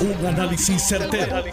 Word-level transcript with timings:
Un 0.00 0.26
análisis 0.26 0.82
certero, 0.88 1.44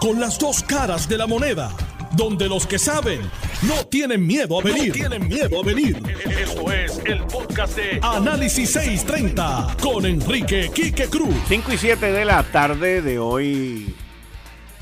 Con 0.00 0.18
las 0.18 0.36
dos 0.36 0.64
caras 0.64 1.08
de 1.08 1.16
la 1.16 1.28
moneda. 1.28 1.70
Donde 2.16 2.48
los 2.48 2.66
que 2.66 2.76
saben 2.76 3.20
no 3.62 3.86
tienen 3.86 4.26
miedo 4.26 4.58
a 4.58 4.64
venir. 4.64 4.92
tienen 4.92 5.28
miedo 5.28 5.60
a 5.60 5.64
venir. 5.64 5.96
Esto 6.40 6.72
es 6.72 7.00
el 7.04 7.22
podcast 7.22 7.76
de 7.76 8.00
Análisis 8.02 8.72
630 8.72 9.76
con 9.80 10.04
Enrique 10.06 10.72
Quique 10.74 11.06
Cruz. 11.06 11.36
5 11.46 11.72
y 11.72 11.78
7 11.78 12.10
de 12.10 12.24
la 12.24 12.42
tarde 12.42 13.00
de 13.00 13.20
hoy, 13.20 13.94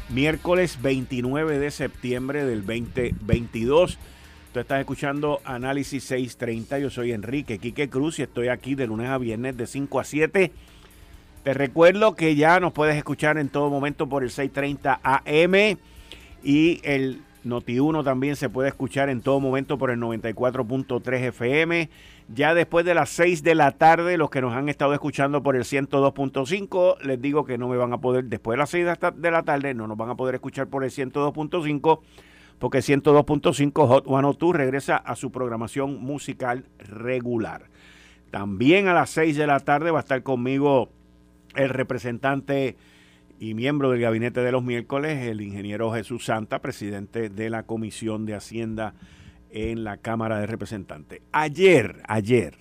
miércoles 0.08 0.78
29 0.80 1.58
de 1.58 1.70
septiembre 1.70 2.46
del 2.46 2.64
2022. 2.64 3.98
Tú 4.54 4.58
estás 4.58 4.80
escuchando 4.80 5.42
Análisis 5.44 6.02
630. 6.04 6.78
Yo 6.78 6.88
soy 6.88 7.12
Enrique 7.12 7.58
Quique 7.58 7.90
Cruz 7.90 8.18
y 8.20 8.22
estoy 8.22 8.48
aquí 8.48 8.74
de 8.74 8.86
lunes 8.86 9.10
a 9.10 9.18
viernes 9.18 9.58
de 9.58 9.66
5 9.66 10.00
a 10.00 10.04
7 10.04 10.52
te 11.42 11.54
recuerdo 11.54 12.14
que 12.14 12.36
ya 12.36 12.60
nos 12.60 12.72
puedes 12.72 12.96
escuchar 12.96 13.38
en 13.38 13.48
todo 13.48 13.70
momento 13.70 14.08
por 14.08 14.22
el 14.22 14.30
630 14.30 15.00
AM 15.02 15.78
y 16.42 16.80
el 16.82 17.22
Noti1 17.44 18.04
también 18.04 18.36
se 18.36 18.50
puede 18.50 18.68
escuchar 18.68 19.08
en 19.08 19.22
todo 19.22 19.40
momento 19.40 19.78
por 19.78 19.90
el 19.90 19.98
94.3 19.98 21.28
FM. 21.28 21.88
Ya 22.28 22.54
después 22.54 22.84
de 22.84 22.94
las 22.94 23.08
6 23.10 23.42
de 23.42 23.54
la 23.54 23.72
tarde, 23.72 24.16
los 24.16 24.30
que 24.30 24.40
nos 24.40 24.54
han 24.54 24.68
estado 24.68 24.92
escuchando 24.92 25.42
por 25.42 25.56
el 25.56 25.62
102.5, 25.62 27.00
les 27.00 27.20
digo 27.20 27.44
que 27.44 27.58
no 27.58 27.68
me 27.68 27.76
van 27.76 27.92
a 27.92 27.98
poder, 27.98 28.26
después 28.26 28.54
de 28.54 28.58
las 28.58 28.70
6 28.70 28.86
de 29.16 29.30
la 29.30 29.42
tarde, 29.42 29.74
no 29.74 29.86
nos 29.86 29.96
van 29.96 30.10
a 30.10 30.16
poder 30.16 30.36
escuchar 30.36 30.68
por 30.68 30.84
el 30.84 30.90
102.5, 30.90 32.00
porque 32.58 32.78
102.5 32.78 33.86
Hot 33.88 34.06
102 34.06 34.54
regresa 34.54 34.96
a 34.96 35.16
su 35.16 35.32
programación 35.32 36.00
musical 36.00 36.66
regular. 36.78 37.64
También 38.30 38.86
a 38.86 38.94
las 38.94 39.10
6 39.10 39.36
de 39.36 39.46
la 39.46 39.58
tarde 39.60 39.90
va 39.90 39.98
a 39.98 40.02
estar 40.02 40.22
conmigo 40.22 40.90
el 41.54 41.68
representante 41.68 42.76
y 43.38 43.54
miembro 43.54 43.90
del 43.90 44.00
gabinete 44.00 44.40
de 44.40 44.52
los 44.52 44.62
miércoles, 44.62 45.26
el 45.26 45.40
ingeniero 45.40 45.92
Jesús 45.92 46.26
Santa, 46.26 46.60
presidente 46.60 47.30
de 47.30 47.50
la 47.50 47.62
Comisión 47.62 48.26
de 48.26 48.34
Hacienda 48.34 48.94
en 49.50 49.82
la 49.82 49.96
Cámara 49.96 50.38
de 50.38 50.46
Representantes. 50.46 51.22
Ayer, 51.32 52.02
ayer, 52.06 52.58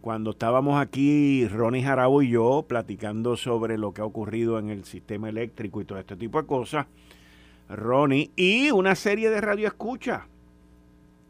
cuando 0.00 0.32
estábamos 0.32 0.80
aquí, 0.80 1.46
Ronnie 1.46 1.84
Jarabo 1.84 2.22
y 2.22 2.30
yo, 2.30 2.64
platicando 2.68 3.36
sobre 3.36 3.78
lo 3.78 3.92
que 3.92 4.00
ha 4.00 4.04
ocurrido 4.04 4.58
en 4.58 4.68
el 4.68 4.84
sistema 4.84 5.28
eléctrico 5.28 5.80
y 5.80 5.84
todo 5.84 5.98
este 5.98 6.16
tipo 6.16 6.40
de 6.40 6.46
cosas, 6.46 6.86
Ronnie 7.68 8.30
y 8.36 8.70
una 8.72 8.94
serie 8.96 9.30
de 9.30 9.40
radioescuchas 9.40 10.22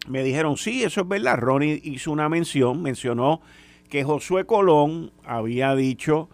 me 0.09 0.25
dijeron, 0.25 0.57
sí, 0.57 0.83
eso 0.83 1.03
es 1.03 1.09
verdad. 1.09 1.39
Ronnie 1.39 1.81
hizo 1.85 2.11
una 2.11 2.29
mención, 2.29 2.83
mencionó 2.83 3.41
que 3.93 4.05
Josué 4.05 4.47
Colón 4.47 5.13
había 5.23 5.75
dicho 5.75 6.31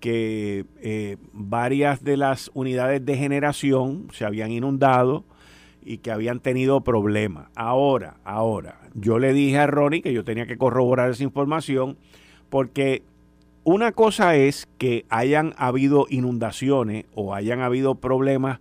que 0.00 0.64
eh, 0.82 1.18
varias 1.32 2.02
de 2.02 2.16
las 2.16 2.50
unidades 2.52 3.06
de 3.06 3.16
generación 3.16 4.08
se 4.12 4.24
habían 4.24 4.50
inundado 4.50 5.24
y 5.84 5.98
que 5.98 6.10
habían 6.10 6.40
tenido 6.40 6.80
problemas. 6.80 7.46
Ahora, 7.54 8.16
ahora, 8.24 8.80
yo 8.94 9.20
le 9.20 9.32
dije 9.32 9.56
a 9.56 9.68
Ronnie 9.68 10.02
que 10.02 10.12
yo 10.12 10.24
tenía 10.24 10.48
que 10.48 10.58
corroborar 10.58 11.12
esa 11.12 11.22
información 11.22 11.96
porque 12.50 13.04
una 13.62 13.92
cosa 13.92 14.34
es 14.34 14.66
que 14.76 15.06
hayan 15.08 15.54
habido 15.58 16.06
inundaciones 16.10 17.04
o 17.14 17.34
hayan 17.34 17.60
habido 17.60 17.94
problemas 17.94 18.58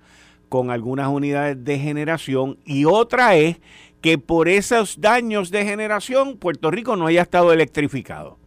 con 0.49 0.69
algunas 0.69 1.07
unidades 1.07 1.63
de 1.63 1.79
generación 1.79 2.59
y 2.63 2.85
otra 2.85 3.37
es 3.37 3.57
que 4.05 4.19
por 4.19 4.47
esos 4.47 5.01
daños 5.01 5.49
de 5.49 5.65
generación 5.65 6.37
Puerto 6.37 6.69
Rico 6.69 6.95
no 6.95 7.07
haya 7.07 7.23
estado 7.23 7.51
electrificado. 7.51 8.37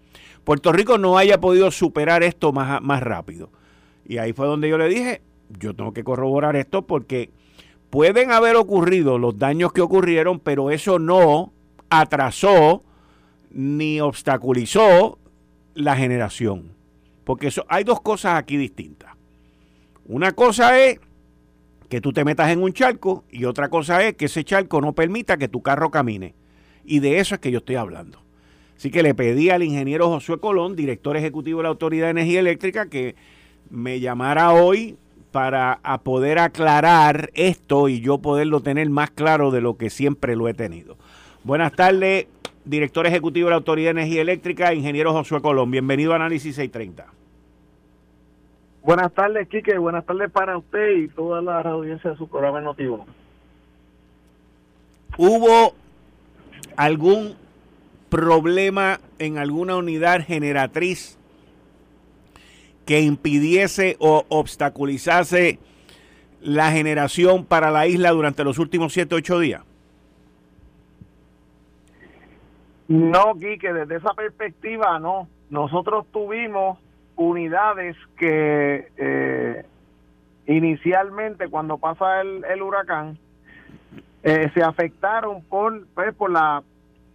Puerto 0.45 0.71
Rico 0.71 0.99
no 0.99 1.19
haya 1.19 1.41
podido 1.41 1.73
superar 1.73 2.23
esto 2.23 2.53
más, 2.53 2.81
más 2.81 3.03
rápido. 3.03 3.51
Y 4.07 4.19
ahí 4.19 4.33
fue 4.33 4.47
donde 4.47 4.69
yo 4.69 4.79
le 4.79 4.89
dije, 4.89 5.21
yo 5.59 5.75
tengo 5.75 5.93
que 5.93 6.05
corroborar 6.05 6.55
esto 6.55 6.87
porque 6.87 7.33
pueden 7.91 8.31
haber 8.31 8.55
ocurrido 8.55 9.19
los 9.19 9.37
daños 9.37 9.73
que 9.73 9.81
ocurrieron, 9.81 10.39
pero 10.39 10.71
eso 10.71 11.01
no 11.01 11.53
atrasó 11.91 12.85
ni 13.51 14.01
obstaculizó 14.01 15.19
la 15.75 15.97
generación. 15.97 16.71
Porque 17.25 17.49
eso, 17.49 17.67
hay 17.69 17.83
dos 17.83 18.01
cosas 18.01 18.39
aquí 18.39 18.57
distintas. 18.57 19.11
Una 20.07 20.31
cosa 20.31 20.79
es 20.79 21.01
que 21.89 22.01
tú 22.01 22.13
te 22.13 22.25
metas 22.25 22.51
en 22.51 22.63
un 22.63 22.73
charco 22.73 23.25
y 23.31 23.45
otra 23.45 23.69
cosa 23.69 24.05
es 24.05 24.15
que 24.15 24.27
ese 24.27 24.45
charco 24.45 24.81
no 24.81 24.93
permita 24.93 25.37
que 25.37 25.49
tu 25.49 25.63
carro 25.63 25.91
camine. 25.91 26.35
Y 26.85 27.01
de 27.01 27.19
eso 27.19 27.35
es 27.35 27.41
que 27.41 27.51
yo 27.51 27.59
estoy 27.59 27.77
hablando. 27.77 28.21
Así 28.77 28.91
que 28.91 29.03
le 29.03 29.15
pedí 29.15 29.51
al 29.51 29.63
ingeniero 29.63 30.09
Josué 30.09 30.39
Colón, 30.39 30.77
director 30.77 31.17
ejecutivo 31.17 31.59
de 31.59 31.65
la 31.65 31.69
Autoridad 31.71 32.07
de 32.07 32.11
Energía 32.13 32.41
Eléctrica, 32.41 32.89
que 32.89 33.17
me 33.71 34.01
llamara 34.01 34.53
hoy 34.53 34.97
para 35.33 35.81
poder 36.05 36.39
aclarar 36.39 37.31
esto 37.35 37.89
y 37.89 38.01
yo 38.01 38.19
poderlo 38.19 38.61
tener 38.61 38.89
más 38.89 39.11
claro 39.11 39.51
de 39.51 39.61
lo 39.61 39.77
que 39.77 39.91
siempre 39.91 40.37
lo 40.37 40.49
he 40.49 40.55
tenido. 40.55 40.97
Buenas 41.45 41.73
tardes, 41.73 42.27
director 42.65 43.07
ejecutivo 43.07 43.47
de 43.47 43.51
la 43.51 43.57
Autoridad 43.57 43.95
de 43.95 44.03
Energía 44.03 44.23
Eléctrica, 44.23 44.73
ingeniero 44.73 45.13
Josué 45.13 45.41
Colón. 45.43 45.71
Bienvenido 45.71 46.13
a 46.13 46.17
Análisis 46.17 46.55
630. 46.57 47.18
Buenas 48.89 49.13
tardes, 49.13 49.47
Quique. 49.49 49.77
Buenas 49.77 50.07
tardes 50.07 50.31
para 50.31 50.57
usted 50.57 50.97
y 50.97 51.09
toda 51.09 51.43
la 51.43 51.61
audiencia 51.61 52.13
de 52.13 52.17
su 52.17 52.27
programa 52.27 52.63
Notivo. 52.63 53.05
¿Hubo 55.19 55.75
algún 56.75 57.35
problema 58.09 58.99
en 59.19 59.37
alguna 59.37 59.77
unidad 59.77 60.25
generatriz 60.25 61.19
que 62.87 63.03
impidiese 63.03 63.97
o 63.99 64.25
obstaculizase 64.31 65.59
la 66.41 66.73
generación 66.73 67.45
para 67.45 67.71
la 67.71 67.87
isla 67.87 68.13
durante 68.13 68.43
los 68.43 68.59
últimos 68.59 68.95
7 68.95 69.15
o 69.15 69.19
8 69.19 69.39
días? 69.41 69.63
No, 72.89 73.35
Quique, 73.35 73.71
desde 73.71 73.97
esa 73.97 74.15
perspectiva 74.15 74.99
no. 74.99 75.29
Nosotros 75.51 76.07
tuvimos 76.11 76.79
unidades 77.19 77.97
que 78.17 78.89
eh, 78.97 79.67
inicialmente 80.47 81.49
cuando 81.49 81.77
pasa 81.77 82.21
el, 82.23 82.63
huracán 82.63 83.19
eh, 84.23 84.51
se 84.55 84.63
afectaron 84.63 85.43
por 85.43 85.85
pues, 85.95 86.15
por 86.15 86.31
la 86.31 86.63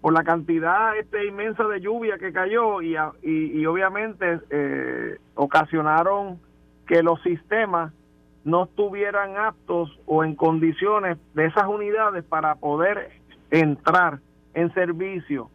por 0.01 0.13
la 0.13 0.23
cantidad 0.23 0.97
este 0.97 1.25
inmensa 1.25 1.63
de 1.63 1.79
lluvia 1.79 2.17
que 2.17 2.33
cayó 2.33 2.81
y, 2.81 2.97
y, 3.23 3.65
obviamente 3.65 4.39
eh, 4.49 5.17
ocasionaron 5.35 6.37
que 6.85 7.01
los 7.01 7.21
sistemas 7.23 7.93
no 8.43 8.65
estuvieran 8.65 9.37
aptos 9.37 9.97
o 10.05 10.25
en 10.25 10.35
condiciones 10.35 11.17
de 11.33 11.45
esas 11.45 11.67
unidades 11.67 12.25
para 12.25 12.55
poder 12.55 13.11
entrar 13.51 14.19
en 14.53 14.73
servicio 14.73 15.49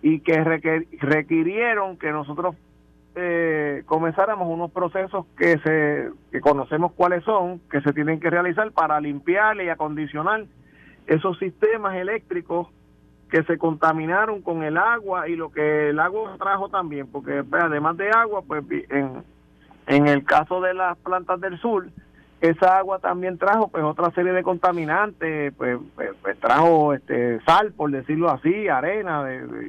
y 0.00 0.20
que 0.20 0.42
requirieron 0.42 1.98
que 1.98 2.10
nosotros 2.10 2.56
eh, 3.20 3.82
comenzáramos 3.86 4.48
unos 4.48 4.70
procesos 4.70 5.26
que 5.36 5.58
se 5.58 6.10
que 6.32 6.40
conocemos 6.40 6.92
cuáles 6.92 7.22
son, 7.24 7.60
que 7.70 7.80
se 7.82 7.92
tienen 7.92 8.18
que 8.20 8.30
realizar 8.30 8.72
para 8.72 9.00
limpiar 9.00 9.60
y 9.60 9.68
acondicionar 9.68 10.46
esos 11.06 11.38
sistemas 11.38 11.96
eléctricos 11.96 12.68
que 13.30 13.42
se 13.44 13.58
contaminaron 13.58 14.42
con 14.42 14.62
el 14.62 14.76
agua 14.76 15.28
y 15.28 15.36
lo 15.36 15.50
que 15.52 15.90
el 15.90 16.00
agua 16.00 16.36
trajo 16.38 16.68
también, 16.68 17.06
porque 17.06 17.44
pues, 17.44 17.62
además 17.62 17.96
de 17.96 18.10
agua, 18.10 18.42
pues 18.46 18.64
en, 18.88 19.22
en 19.86 20.08
el 20.08 20.24
caso 20.24 20.60
de 20.60 20.74
las 20.74 20.96
plantas 20.98 21.40
del 21.40 21.58
sur, 21.60 21.88
esa 22.40 22.78
agua 22.78 22.98
también 22.98 23.38
trajo 23.38 23.68
pues 23.68 23.84
otra 23.84 24.10
serie 24.12 24.32
de 24.32 24.42
contaminantes, 24.42 25.52
pues, 25.54 25.78
pues, 25.94 26.10
pues 26.22 26.38
trajo 26.40 26.94
este 26.94 27.40
sal, 27.42 27.72
por 27.72 27.90
decirlo 27.90 28.30
así, 28.30 28.68
arena 28.68 29.24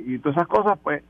y 0.06 0.17
todas 0.19 0.38
esas 0.38 0.47
cosas, 0.47 0.79
pues 0.81 1.03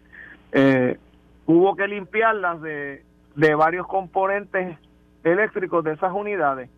eh, 0.52 0.98
hubo 1.46 1.76
que 1.76 1.88
limpiarlas 1.88 2.62
de, 2.62 3.04
de 3.36 3.56
varios 3.56 3.88
componentes 3.88 4.78
eléctricos 5.24 5.84
de 5.84 5.94
esas 5.94 6.14
unidades. 6.14 6.70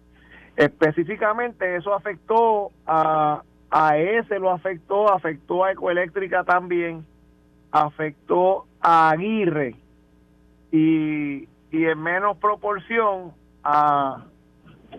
Específicamente 0.55 1.75
eso 1.75 1.93
afectó 1.93 2.71
a, 2.85 3.41
a 3.71 3.97
ese, 3.97 4.39
lo 4.39 4.51
afectó, 4.51 5.11
afectó 5.11 5.63
a 5.63 5.71
Ecoeléctrica 5.71 6.43
también, 6.43 7.05
afectó 7.71 8.65
a 8.79 9.09
Aguirre 9.09 9.75
y, 10.71 11.47
y 11.71 11.85
en 11.85 11.99
menos 12.01 12.37
proporción 12.37 13.31
a, 13.63 14.25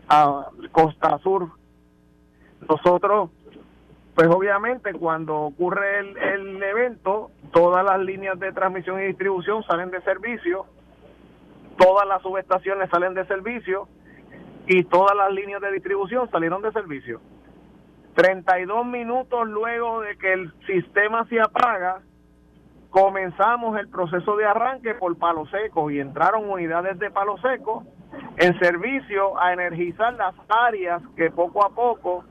a 0.09 0.47
Costa 0.73 1.19
Sur. 1.19 1.51
Nosotros 2.69 3.31
pues 4.15 4.29
obviamente 4.29 4.93
cuando 4.95 5.37
ocurre 5.41 5.99
el, 5.99 6.63
evento, 6.63 7.31
todas 7.53 7.85
las 7.85 7.99
líneas 8.01 8.39
de 8.39 8.53
transmisión 8.53 9.01
y 9.01 9.07
distribución 9.07 9.65
salen 9.65 9.91
de 9.91 10.01
servicio, 10.03 10.67
todas 11.77 12.07
las 12.07 12.23
subestaciones 12.23 12.89
salen 12.91 13.15
de 13.15 13.27
servicio 13.27 13.89
y 14.67 14.85
todas 14.85 15.17
las 15.17 15.33
líneas 15.33 15.61
de 15.61 15.73
distribución 15.73 16.31
salieron 16.31 16.63
de 16.63 16.71
servicio. 16.73 17.21
32 18.15 18.87
minutos 18.87 19.49
luego 19.49 20.01
de 20.03 20.17
que 20.17 20.33
el 20.33 20.53
sistema 20.67 21.27
se 21.27 21.41
apaga, 21.41 22.03
comenzamos 22.91 23.77
el 23.81 23.89
proceso 23.89 24.37
de 24.37 24.45
arranque 24.45 24.95
por 24.95 25.19
Palo 25.19 25.45
Seco 25.47 25.91
y 25.91 25.99
entraron 25.99 26.49
unidades 26.49 27.01
de 27.01 27.11
Palo 27.11 27.37
Seco 27.39 27.83
en 28.37 28.57
servicio 28.61 29.37
a 29.41 29.53
energizar 29.53 30.15
las 30.15 30.37
áreas 30.49 31.03
que 31.17 31.33
poco 31.33 31.65
a 31.65 31.71
poco 31.71 32.25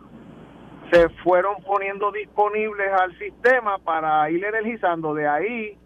se 0.91 1.09
fueron 1.23 1.55
poniendo 1.65 2.11
disponibles 2.11 2.91
al 2.93 3.17
sistema 3.17 3.77
para 3.79 4.29
ir 4.29 4.43
energizando. 4.43 5.13
De 5.13 5.27
ahí, 5.27 5.77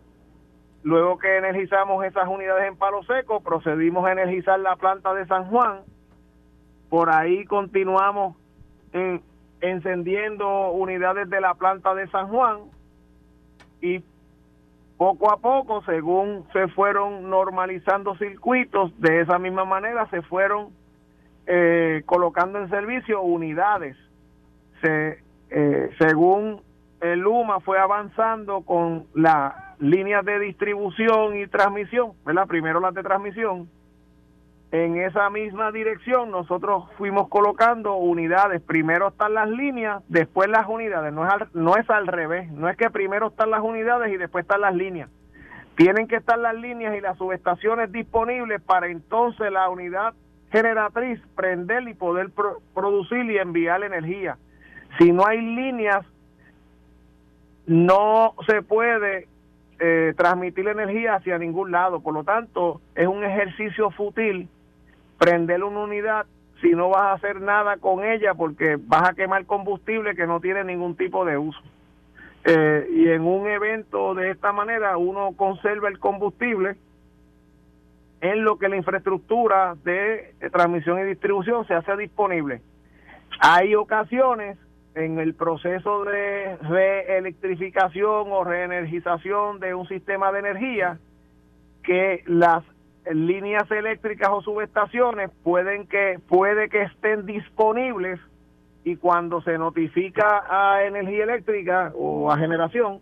luego 0.84 1.18
que 1.18 1.38
energizamos 1.38 2.04
esas 2.06 2.28
unidades 2.28 2.68
en 2.68 2.78
Palo 2.78 3.04
Seco, 3.04 3.42
procedimos 3.42 4.06
a 4.06 4.12
energizar 4.12 4.60
la 4.60 4.76
planta 4.76 5.14
de 5.14 5.26
San 5.28 5.46
Juan. 5.50 5.82
Por 6.90 7.10
ahí 7.10 7.46
continuamos 7.46 8.36
encendiendo 9.62 10.72
unidades 10.72 11.30
de 11.30 11.42
la 11.42 11.54
planta 11.56 11.94
de 11.94 12.08
San 12.08 12.28
Juan 12.30 12.60
y 13.82 14.04
poco 14.98 15.32
a 15.32 15.38
poco, 15.38 15.84
según 15.84 16.46
se 16.54 16.68
fueron 16.70 17.30
normalizando 17.30 18.16
circuitos, 18.16 19.00
de 19.00 19.22
esa 19.22 19.38
misma 19.38 19.64
manera 19.66 20.10
se 20.10 20.22
fueron 20.24 20.70
eh, 21.46 22.02
colocando 22.06 22.60
en 22.60 22.70
servicio 22.70 23.22
unidades. 23.22 23.96
Se, 24.81 25.24
eh, 25.50 25.89
según 26.00 26.62
el 27.01 27.25
UMA 27.25 27.59
fue 27.62 27.79
avanzando 27.79 28.62
con 28.62 29.06
las 29.13 29.53
líneas 29.79 30.25
de 30.25 30.39
distribución 30.39 31.38
y 31.38 31.47
transmisión, 31.47 32.13
¿verdad? 32.25 32.47
Primero 32.47 32.79
las 32.79 32.94
de 32.94 33.03
transmisión 33.03 33.69
en 34.71 34.97
esa 34.97 35.29
misma 35.29 35.71
dirección 35.71 36.29
nosotros 36.29 36.85
fuimos 36.97 37.29
colocando 37.29 37.95
unidades. 37.95 38.62
Primero 38.62 39.09
están 39.09 39.33
las 39.33 39.50
líneas, 39.50 40.03
después 40.09 40.50
las 40.50 40.68
unidades. 40.68 41.13
No 41.13 41.25
es, 41.25 41.31
al, 41.31 41.50
no 41.53 41.77
es 41.77 41.89
al 41.89 42.07
revés. 42.07 42.51
No 42.51 42.68
es 42.68 42.75
que 42.75 42.89
primero 42.89 43.27
están 43.27 43.50
las 43.50 43.62
unidades 43.62 44.12
y 44.13 44.18
después 44.18 44.44
están 44.44 44.62
las 44.62 44.75
líneas. 44.75 45.09
Tienen 45.75 46.07
que 46.07 46.18
estar 46.18 46.38
las 46.38 46.56
líneas 46.56 46.95
y 46.97 47.01
las 47.01 47.18
subestaciones 47.18 47.91
disponibles 47.91 48.62
para 48.62 48.88
entonces 48.88 49.51
la 49.51 49.69
unidad 49.69 50.13
generatriz 50.51 51.21
prender 51.35 51.88
y 51.88 51.94
poder 51.94 52.29
producir 52.74 53.29
y 53.29 53.38
enviar 53.38 53.83
energía. 53.83 54.38
Si 54.98 55.12
no 55.12 55.26
hay 55.28 55.42
líneas, 55.42 56.06
no 57.66 58.34
se 58.48 58.62
puede 58.62 59.28
eh, 59.80 60.14
transmitir 60.18 60.68
energía 60.68 61.16
hacia 61.16 61.38
ningún 61.38 61.72
lado. 61.72 62.00
Por 62.00 62.14
lo 62.14 62.24
tanto, 62.24 62.82
es 62.96 63.08
un 63.08 63.24
ejercicio 63.24 63.92
fútil 63.92 64.50
prender 65.18 65.64
una 65.64 65.82
unidad 65.82 66.26
si 66.62 66.72
no 66.72 66.90
vas 66.90 67.04
a 67.04 67.14
hacer 67.14 67.42
nada 67.42 67.78
con 67.78 68.04
ella 68.04 68.34
porque 68.34 68.78
vas 68.80 69.10
a 69.10 69.14
quemar 69.14 69.46
combustible 69.46 70.16
que 70.16 70.26
no 70.26 70.40
tiene 70.40 70.64
ningún 70.64 70.96
tipo 70.96 71.26
de 71.26 71.38
uso. 71.38 71.62
Eh, 72.46 72.88
y 72.92 73.10
en 73.10 73.24
un 73.24 73.48
evento 73.48 74.16
de 74.16 74.32
esta 74.32 74.54
manera 74.54 74.98
uno 74.98 75.34
conserva 75.36 75.90
el 75.90 76.00
combustible 76.00 76.76
en 78.22 78.44
lo 78.44 78.58
que 78.58 78.70
la 78.70 78.78
infraestructura 78.78 79.76
de 79.84 80.34
transmisión 80.52 81.00
y 81.00 81.04
distribución 81.04 81.68
se 81.68 81.76
hace 81.76 81.96
disponible. 81.98 82.62
Hay 83.40 83.76
ocasiones 83.76 84.58
en 84.98 85.20
el 85.20 85.36
proceso 85.36 86.04
de 86.06 86.58
reelectrificación 86.58 88.32
o 88.32 88.44
reenergización 88.44 89.60
de 89.60 89.76
un 89.76 89.88
sistema 89.88 90.32
de 90.32 90.40
energía 90.40 90.98
que 91.84 92.24
las 92.26 92.64
líneas 93.12 93.70
eléctricas 93.70 94.30
o 94.32 94.42
subestaciones 94.42 95.30
pueden 95.44 95.88
que 95.88 96.20
puede 96.28 96.68
que 96.70 96.82
estén 96.82 97.26
disponibles 97.26 98.20
y 98.84 98.96
cuando 98.96 99.42
se 99.42 99.58
notifica 99.58 100.44
a 100.50 100.84
energía 100.84 101.24
eléctrica 101.24 101.92
o 101.96 102.32
a 102.32 102.38
generación 102.38 103.00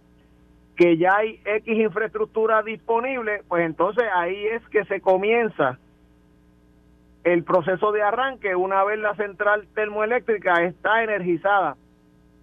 que 0.76 0.98
ya 0.98 1.16
hay 1.16 1.40
X 1.46 1.78
infraestructura 1.78 2.62
disponible, 2.62 3.44
pues 3.48 3.66
entonces 3.66 4.04
ahí 4.14 4.46
es 4.48 4.68
que 4.68 4.84
se 4.86 5.00
comienza 5.00 5.80
el 7.24 7.44
proceso 7.46 7.94
de 7.94 8.04
arranque 8.04 8.54
una 8.56 8.84
vez 8.84 9.00
la 9.00 9.16
central 9.16 9.66
termoeléctrica 9.74 10.64
está 10.64 11.04
energizada. 11.04 11.78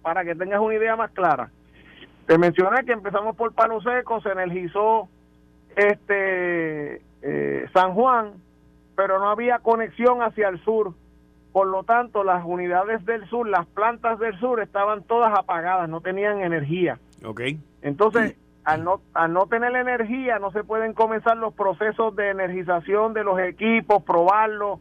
Para 0.03 0.23
que 0.23 0.35
tengas 0.35 0.59
una 0.59 0.75
idea 0.75 0.95
más 0.95 1.09
clara. 1.11 1.49
Te 2.27 2.37
mencioné 2.37 2.85
que 2.85 2.91
empezamos 2.91 3.35
por 3.35 3.53
Palo 3.53 3.81
Seco, 3.81 4.21
se 4.21 4.29
energizó 4.29 5.09
este 5.75 7.01
eh, 7.21 7.65
San 7.73 7.93
Juan, 7.93 8.33
pero 8.95 9.19
no 9.19 9.29
había 9.29 9.59
conexión 9.59 10.21
hacia 10.21 10.49
el 10.49 10.63
sur. 10.63 10.93
Por 11.51 11.67
lo 11.67 11.83
tanto, 11.83 12.23
las 12.23 12.43
unidades 12.45 13.05
del 13.05 13.27
sur, 13.29 13.47
las 13.47 13.65
plantas 13.67 14.19
del 14.19 14.39
sur 14.39 14.61
estaban 14.61 15.03
todas 15.03 15.37
apagadas, 15.37 15.89
no 15.89 16.01
tenían 16.01 16.41
energía. 16.41 16.99
Ok. 17.23 17.41
Entonces, 17.81 18.35
al, 18.63 18.83
no, 18.83 19.01
al 19.13 19.33
no 19.33 19.45
tener 19.47 19.75
energía, 19.75 20.39
no 20.39 20.51
se 20.51 20.63
pueden 20.63 20.93
comenzar 20.93 21.37
los 21.37 21.53
procesos 21.53 22.15
de 22.15 22.29
energización 22.29 23.13
de 23.13 23.23
los 23.23 23.39
equipos, 23.39 24.01
probarlos. 24.03 24.79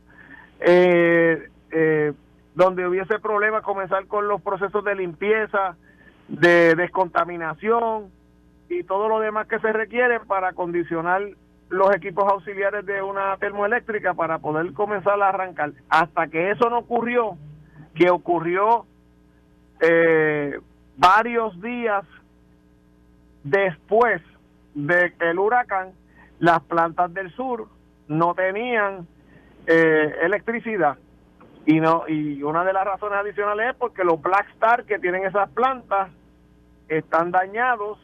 Eh, 0.60 1.48
eh, 1.72 2.12
donde 2.54 2.86
hubiese 2.86 3.18
problemas, 3.18 3.62
comenzar 3.62 4.06
con 4.06 4.28
los 4.28 4.42
procesos 4.42 4.84
de 4.84 4.94
limpieza, 4.94 5.76
de 6.28 6.74
descontaminación 6.74 8.10
y 8.68 8.84
todo 8.84 9.08
lo 9.08 9.20
demás 9.20 9.46
que 9.46 9.58
se 9.58 9.72
requiere 9.72 10.20
para 10.20 10.52
condicionar 10.52 11.22
los 11.68 11.94
equipos 11.94 12.30
auxiliares 12.30 12.84
de 12.84 13.02
una 13.02 13.36
termoeléctrica 13.38 14.14
para 14.14 14.38
poder 14.38 14.72
comenzar 14.74 15.20
a 15.22 15.30
arrancar. 15.30 15.72
Hasta 15.88 16.26
que 16.28 16.50
eso 16.50 16.68
no 16.68 16.78
ocurrió, 16.78 17.38
que 17.94 18.10
ocurrió 18.10 18.86
eh, 19.80 20.60
varios 20.96 21.58
días 21.62 22.04
después 23.42 24.20
de 24.74 25.12
el 25.20 25.38
huracán, 25.38 25.92
las 26.38 26.62
plantas 26.62 27.12
del 27.14 27.30
sur 27.34 27.68
no 28.08 28.34
tenían 28.34 29.06
eh, 29.66 30.14
electricidad. 30.22 30.98
Y, 31.64 31.80
no, 31.80 32.04
y 32.08 32.42
una 32.42 32.64
de 32.64 32.72
las 32.72 32.84
razones 32.84 33.18
adicionales 33.18 33.70
es 33.70 33.76
porque 33.76 34.04
los 34.04 34.20
Black 34.20 34.48
Star 34.54 34.84
que 34.84 34.98
tienen 34.98 35.24
esas 35.24 35.48
plantas 35.50 36.10
están 36.88 37.30
dañados 37.30 37.98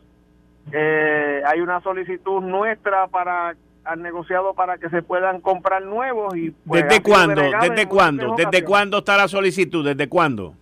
eh, 0.72 1.42
hay 1.46 1.60
una 1.60 1.80
solicitud 1.80 2.42
nuestra 2.42 3.06
para 3.08 3.56
al 3.84 4.02
negociado 4.02 4.52
para 4.52 4.76
que 4.76 4.90
se 4.90 5.02
puedan 5.02 5.40
comprar 5.40 5.82
nuevos 5.82 6.36
y 6.36 6.50
pues, 6.50 6.84
¿Desde 6.84 7.02
cuándo? 7.02 7.40
¿Desde 7.40 7.88
cuándo? 7.88 8.34
¿Desde 8.36 8.62
cuándo 8.62 8.98
está 8.98 9.16
la 9.16 9.28
solicitud? 9.28 9.82
¿Desde 9.82 10.10
cuándo? 10.10 10.52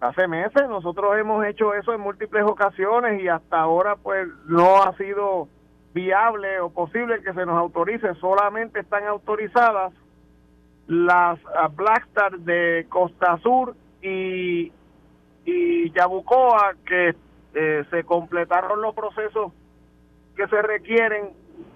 Hace 0.00 0.28
meses 0.28 0.68
nosotros 0.68 1.16
hemos 1.18 1.46
hecho 1.46 1.72
eso 1.72 1.94
en 1.94 2.00
múltiples 2.00 2.44
ocasiones 2.44 3.22
y 3.22 3.28
hasta 3.28 3.58
ahora 3.58 3.96
pues 3.96 4.28
no 4.46 4.82
ha 4.82 4.94
sido 4.98 5.48
viable 5.94 6.60
o 6.60 6.68
posible 6.68 7.22
que 7.22 7.32
se 7.32 7.46
nos 7.46 7.56
autorice, 7.56 8.14
solamente 8.16 8.80
están 8.80 9.06
autorizadas 9.06 9.94
las 10.86 11.38
Blackstar 11.74 12.38
de 12.40 12.86
Costa 12.88 13.38
Sur 13.42 13.74
y, 14.02 14.72
y 15.44 15.90
Yabucoa 15.92 16.74
que 16.86 17.14
eh, 17.54 17.84
se 17.90 18.04
completaron 18.04 18.82
los 18.82 18.94
procesos 18.94 19.52
que 20.36 20.46
se 20.48 20.60
requieren 20.62 21.30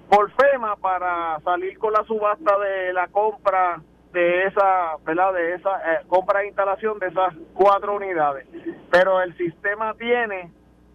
por 0.08 0.30
FEMA 0.32 0.76
para 0.76 1.38
salir 1.40 1.78
con 1.78 1.92
la 1.92 2.02
subasta 2.04 2.58
de 2.58 2.92
la 2.92 3.08
compra 3.08 3.80
de 4.12 4.44
esa, 4.44 4.96
¿verdad? 5.04 5.34
De 5.34 5.54
esa 5.54 5.70
eh, 5.94 6.00
compra 6.08 6.42
e 6.42 6.48
instalación 6.48 6.98
de 6.98 7.08
esas 7.08 7.34
cuatro 7.54 7.94
unidades. 7.94 8.46
Pero 8.90 9.20
el 9.20 9.36
sistema 9.36 9.94
tiene 9.94 10.50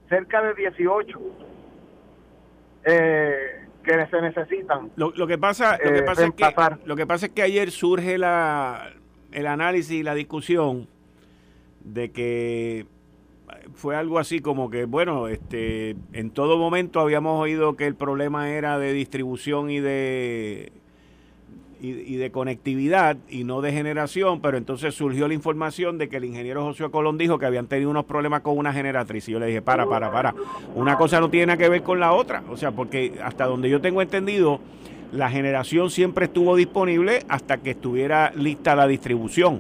cerca 0.10 0.42
de 0.42 0.54
18 0.56 1.20
eh, 2.86 3.63
que 3.84 4.08
se 4.08 4.22
necesitan. 4.22 4.92
Lo, 4.96 5.28
que 5.28 5.38
pasa, 5.38 5.78
lo 5.84 5.94
que 5.94 6.04
pasa 6.04 6.26
es 6.26 6.34
que 6.34 6.46
lo 6.86 6.96
que 6.96 7.06
pasa 7.06 7.26
es 7.28 7.32
que 7.32 7.42
ayer 7.42 7.72
surge 7.72 8.18
la 8.18 8.94
el 9.34 9.48
análisis 9.48 9.92
y 9.92 10.04
la 10.04 10.16
discusión 10.16 10.88
de 11.84 12.12
que 12.12 12.86
fue 13.76 13.96
algo 13.96 14.20
así 14.20 14.40
como 14.40 14.70
que, 14.70 14.86
bueno, 14.86 15.28
este, 15.28 15.96
en 16.14 16.32
todo 16.32 16.58
momento 16.58 17.00
habíamos 17.00 17.42
oído 17.42 17.76
que 17.76 17.88
el 17.88 17.96
problema 17.96 18.50
era 18.50 18.78
de 18.78 18.94
distribución 18.94 19.70
y 19.70 19.80
de 19.80 20.72
y, 21.84 22.16
de 22.16 22.32
conectividad 22.32 23.18
y 23.28 23.44
no 23.44 23.62
de 23.62 23.74
generación, 23.74 24.40
pero 24.42 24.58
entonces 24.58 24.96
surgió 24.96 25.28
la 25.28 25.34
información 25.34 25.98
de 25.98 26.08
que 26.08 26.16
el 26.16 26.24
ingeniero 26.24 26.64
José 26.64 26.90
Colón 26.90 27.18
dijo 27.18 27.38
que 27.38 27.46
habían 27.46 27.68
tenido 27.68 27.90
unos 27.90 28.06
problemas 28.06 28.42
con 28.42 28.58
una 28.58 28.72
generatriz. 28.72 29.28
Y 29.28 29.34
yo 29.34 29.40
le 29.40 29.48
dije, 29.48 29.62
para, 29.62 29.86
para, 29.86 30.10
para. 30.10 30.34
Una 30.76 30.98
cosa 30.98 31.20
no 31.20 31.30
tiene 31.30 31.48
nada 31.48 31.58
que 31.58 31.68
ver 31.68 31.84
con 31.84 32.00
la 32.00 32.14
otra. 32.14 32.42
O 32.50 32.56
sea, 32.56 32.72
porque 32.72 33.20
hasta 33.22 33.46
donde 33.46 33.70
yo 33.70 33.82
tengo 33.82 34.02
entendido, 34.02 34.62
la 35.12 35.30
generación 35.30 35.90
siempre 35.90 36.26
estuvo 36.26 36.56
disponible 36.56 37.24
hasta 37.28 37.58
que 37.58 37.72
estuviera 37.72 38.32
lista 38.34 38.76
la 38.76 38.88
distribución. 38.88 39.60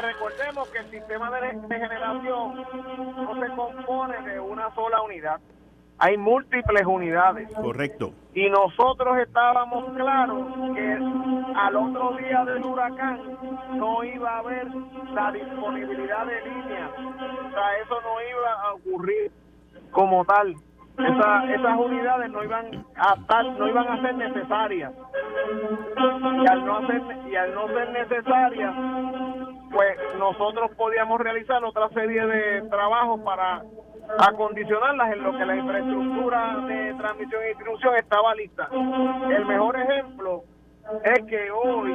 recordemos 0.00 0.68
que 0.68 0.78
el 0.78 0.90
sistema 0.90 1.30
de, 1.40 1.48
generación 1.68 2.64
no 3.16 3.40
se 3.40 3.48
compone 3.56 4.22
de 4.22 4.40
una 4.40 4.72
sola 4.74 5.00
unidad. 5.02 5.40
Hay 5.98 6.16
múltiples 6.16 6.86
unidades. 6.86 7.48
Correcto. 7.54 8.12
Y 8.34 8.48
nosotros 8.50 9.18
estábamos 9.18 9.92
claros 9.94 10.46
que 10.74 10.98
al 11.56 11.76
otro 11.76 12.16
día 12.18 12.44
del 12.44 12.64
huracán 12.64 13.20
no 13.74 14.04
iba 14.04 14.30
a 14.30 14.38
haber 14.38 14.66
la 15.12 15.32
disponibilidad 15.32 16.26
de 16.26 16.40
líneas. 16.42 16.90
O 16.90 17.50
sea, 17.50 17.78
eso 17.84 18.00
no 18.00 18.22
iba 18.30 18.52
a 18.62 18.74
ocurrir 18.74 19.32
como 19.90 20.24
tal. 20.24 20.54
esas 20.98 21.78
unidades 21.78 22.30
no 22.30 22.44
iban 22.44 22.84
a 22.96 23.42
no 23.42 23.68
iban 23.68 23.88
a 23.88 24.00
ser 24.00 24.14
necesarias. 24.16 24.92
Y 25.96 26.46
al 26.46 26.64
no 26.64 26.86
ser, 26.86 27.02
y 27.28 27.36
al 27.36 27.54
no 27.54 27.66
ser 27.68 27.90
necesarias, 27.90 28.74
pues 29.70 29.96
nosotros 30.18 30.70
podíamos 30.76 31.20
realizar 31.20 31.62
otra 31.64 31.88
serie 31.90 32.24
de 32.26 32.62
trabajos 32.68 33.20
para 33.20 33.62
acondicionarlas 34.18 35.12
en 35.12 35.22
lo 35.22 35.36
que 35.36 35.44
la 35.44 35.56
infraestructura 35.56 36.56
de 36.66 36.94
transmisión 36.94 37.42
y 37.44 37.48
distribución 37.48 37.96
estaba 37.96 38.34
lista. 38.34 38.68
El 38.72 39.44
mejor 39.46 39.78
ejemplo 39.78 40.44
es 41.04 41.22
que 41.26 41.50
hoy, 41.50 41.92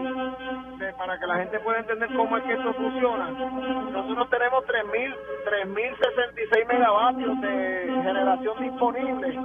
para 0.98 1.20
que 1.20 1.26
la 1.26 1.38
gente 1.38 1.60
pueda 1.60 1.80
entender 1.80 2.10
cómo 2.16 2.38
es 2.38 2.44
que 2.44 2.54
esto 2.54 2.74
funciona, 2.74 3.30
nosotros 3.30 4.30
tenemos 4.30 4.64
3.066 4.66 6.68
megavatios 6.68 7.42
de 7.42 8.02
generación 8.04 8.60
disponible 8.62 9.40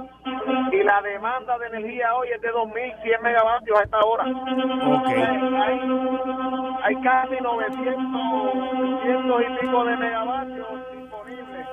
y 0.71 0.83
la 0.83 1.01
demanda 1.01 1.57
de 1.57 1.67
energía 1.67 2.15
hoy 2.15 2.29
es 2.29 2.41
de 2.41 2.51
2.100 2.51 3.21
megavatios 3.21 3.79
a 3.79 3.83
esta 3.83 3.99
hora. 3.99 4.23
Hay, 4.23 5.79
hay, 6.83 6.95
casi 7.01 7.35
900, 7.41 8.55
900 8.55 9.41
y 9.41 9.45
pico 9.61 9.85
de 9.85 9.97
megavatios 9.97 10.67
disponibles. 10.93 11.67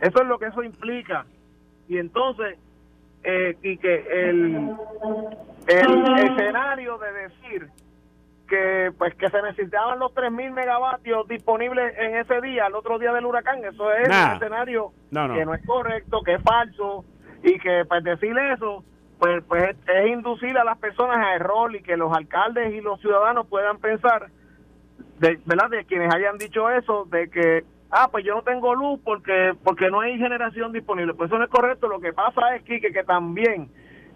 Eso 0.00 0.22
es 0.22 0.28
lo 0.28 0.38
que 0.38 0.46
eso 0.46 0.62
implica. 0.62 1.26
Y 1.88 1.98
entonces, 1.98 2.58
eh, 3.24 3.56
y 3.62 3.76
que 3.78 4.06
el, 4.10 4.76
el 5.68 6.18
escenario 6.18 6.98
de 6.98 7.12
decir 7.12 7.68
que 8.48 8.92
pues 8.96 9.14
que 9.14 9.28
se 9.28 9.42
necesitaban 9.42 9.98
los 9.98 10.12
3.000 10.14 10.52
megavatios 10.52 11.28
disponibles 11.28 11.94
en 11.98 12.16
ese 12.16 12.40
día, 12.40 12.66
el 12.66 12.74
otro 12.74 12.98
día 12.98 13.12
del 13.12 13.26
huracán, 13.26 13.62
eso 13.64 13.92
es 13.92 14.08
un 14.08 14.36
escenario 14.36 14.92
que 15.10 15.44
no 15.44 15.54
es 15.54 15.66
correcto, 15.66 16.22
que 16.22 16.34
es 16.34 16.42
falso 16.42 17.04
y 17.42 17.58
que 17.58 17.84
pues 17.86 18.02
decir 18.02 18.36
eso 18.38 18.84
pues, 19.18 19.42
pues 19.46 19.76
es 19.86 20.06
inducir 20.10 20.56
a 20.56 20.64
las 20.64 20.78
personas 20.78 21.18
a 21.18 21.34
error 21.34 21.74
y 21.74 21.82
que 21.82 21.96
los 21.96 22.16
alcaldes 22.16 22.72
y 22.72 22.80
los 22.80 23.00
ciudadanos 23.00 23.46
puedan 23.48 23.78
pensar 23.78 24.28
de 25.18 25.38
verdad 25.44 25.68
de 25.70 25.84
quienes 25.84 26.14
hayan 26.14 26.38
dicho 26.38 26.70
eso 26.70 27.04
de 27.10 27.28
que 27.28 27.64
ah, 27.90 28.08
pues 28.10 28.24
yo 28.24 28.34
no 28.34 28.42
tengo 28.42 28.74
luz 28.74 29.00
porque 29.04 29.54
porque 29.64 29.90
no 29.90 30.00
hay 30.00 30.18
generación 30.18 30.72
disponible. 30.72 31.14
Pues 31.14 31.28
eso 31.28 31.38
no 31.38 31.44
es 31.44 31.50
correcto. 31.50 31.88
Lo 31.88 32.00
que 32.00 32.12
pasa 32.12 32.56
es, 32.56 32.62
que, 32.62 32.80
que 32.80 33.04
también 33.04 33.68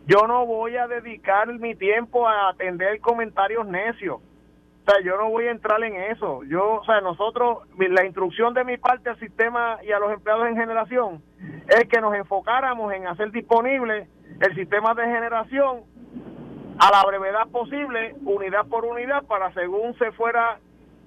yo 0.07 0.27
no 0.27 0.47
voy 0.47 0.77
a 0.77 0.89
dedicar 0.89 1.47
mi 1.59 1.75
tiempo 1.75 2.29
a 2.29 2.49
atender 2.49 3.01
comentarios 3.01 3.67
necios. 3.67 4.17
O 4.17 4.91
sea, 4.91 5.01
yo 5.05 5.17
no 5.17 5.31
voy 5.31 5.47
a 5.47 5.53
entrar 5.53 5.83
en 5.85 5.95
eso. 5.95 6.43
Yo, 6.45 6.81
o 6.81 6.85
sea, 6.85 7.01
nosotros, 7.01 7.59
la 7.79 8.05
instrucción 8.05 8.53
de 8.53 8.65
mi 8.65 8.79
parte 8.79 9.11
al 9.11 9.19
sistema 9.21 9.79
y 9.85 9.93
a 9.93 10.01
los 10.01 10.13
empleados 10.13 10.49
en 10.49 10.57
generación 10.57 11.23
es 11.69 11.89
que 11.89 12.01
nos 12.01 12.15
enfocáramos 12.15 12.93
en 12.93 13.07
hacer 13.07 13.31
disponible 13.31 14.09
el 14.41 14.55
sistema 14.57 14.95
de 14.95 15.05
generación 15.05 15.83
a 16.81 16.91
la 16.91 17.05
brevedad 17.05 17.47
posible, 17.53 18.17
unidad 18.25 18.67
por 18.67 18.85
unidad, 18.85 19.23
para 19.25 19.53
según 19.55 19.97
se 19.99 20.11
fuera 20.13 20.59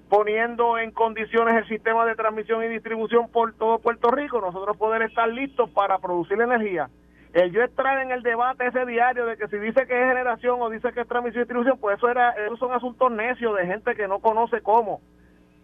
poniendo 0.07 0.77
en 0.77 0.91
condiciones 0.91 1.57
el 1.57 1.67
sistema 1.67 2.05
de 2.05 2.15
transmisión 2.15 2.63
y 2.63 2.67
distribución 2.69 3.29
por 3.29 3.53
todo 3.55 3.79
Puerto 3.79 4.09
Rico, 4.11 4.39
nosotros 4.39 4.77
poder 4.77 5.01
estar 5.01 5.27
listos 5.27 5.69
para 5.71 5.97
producir 5.97 6.39
energía. 6.39 6.89
El 7.35 7.51
yo 7.51 7.61
entrar 7.63 8.01
en 8.01 8.11
el 8.11 8.23
debate 8.23 8.65
ese 8.65 8.85
diario 8.85 9.25
de 9.25 9.35
que 9.35 9.49
si 9.49 9.57
dice 9.57 9.85
que 9.85 10.01
es 10.01 10.07
generación 10.07 10.61
o 10.61 10.69
dice 10.69 10.93
que 10.93 11.01
es 11.01 11.07
transmisión 11.07 11.41
y 11.41 11.43
distribución, 11.43 11.77
pues 11.77 11.97
eso 11.97 12.07
era, 12.07 12.29
esos 12.29 12.57
son 12.57 12.71
asuntos 12.71 13.11
necios 13.11 13.57
de 13.57 13.67
gente 13.67 13.93
que 13.93 14.07
no 14.07 14.19
conoce 14.19 14.61
cómo. 14.61 15.01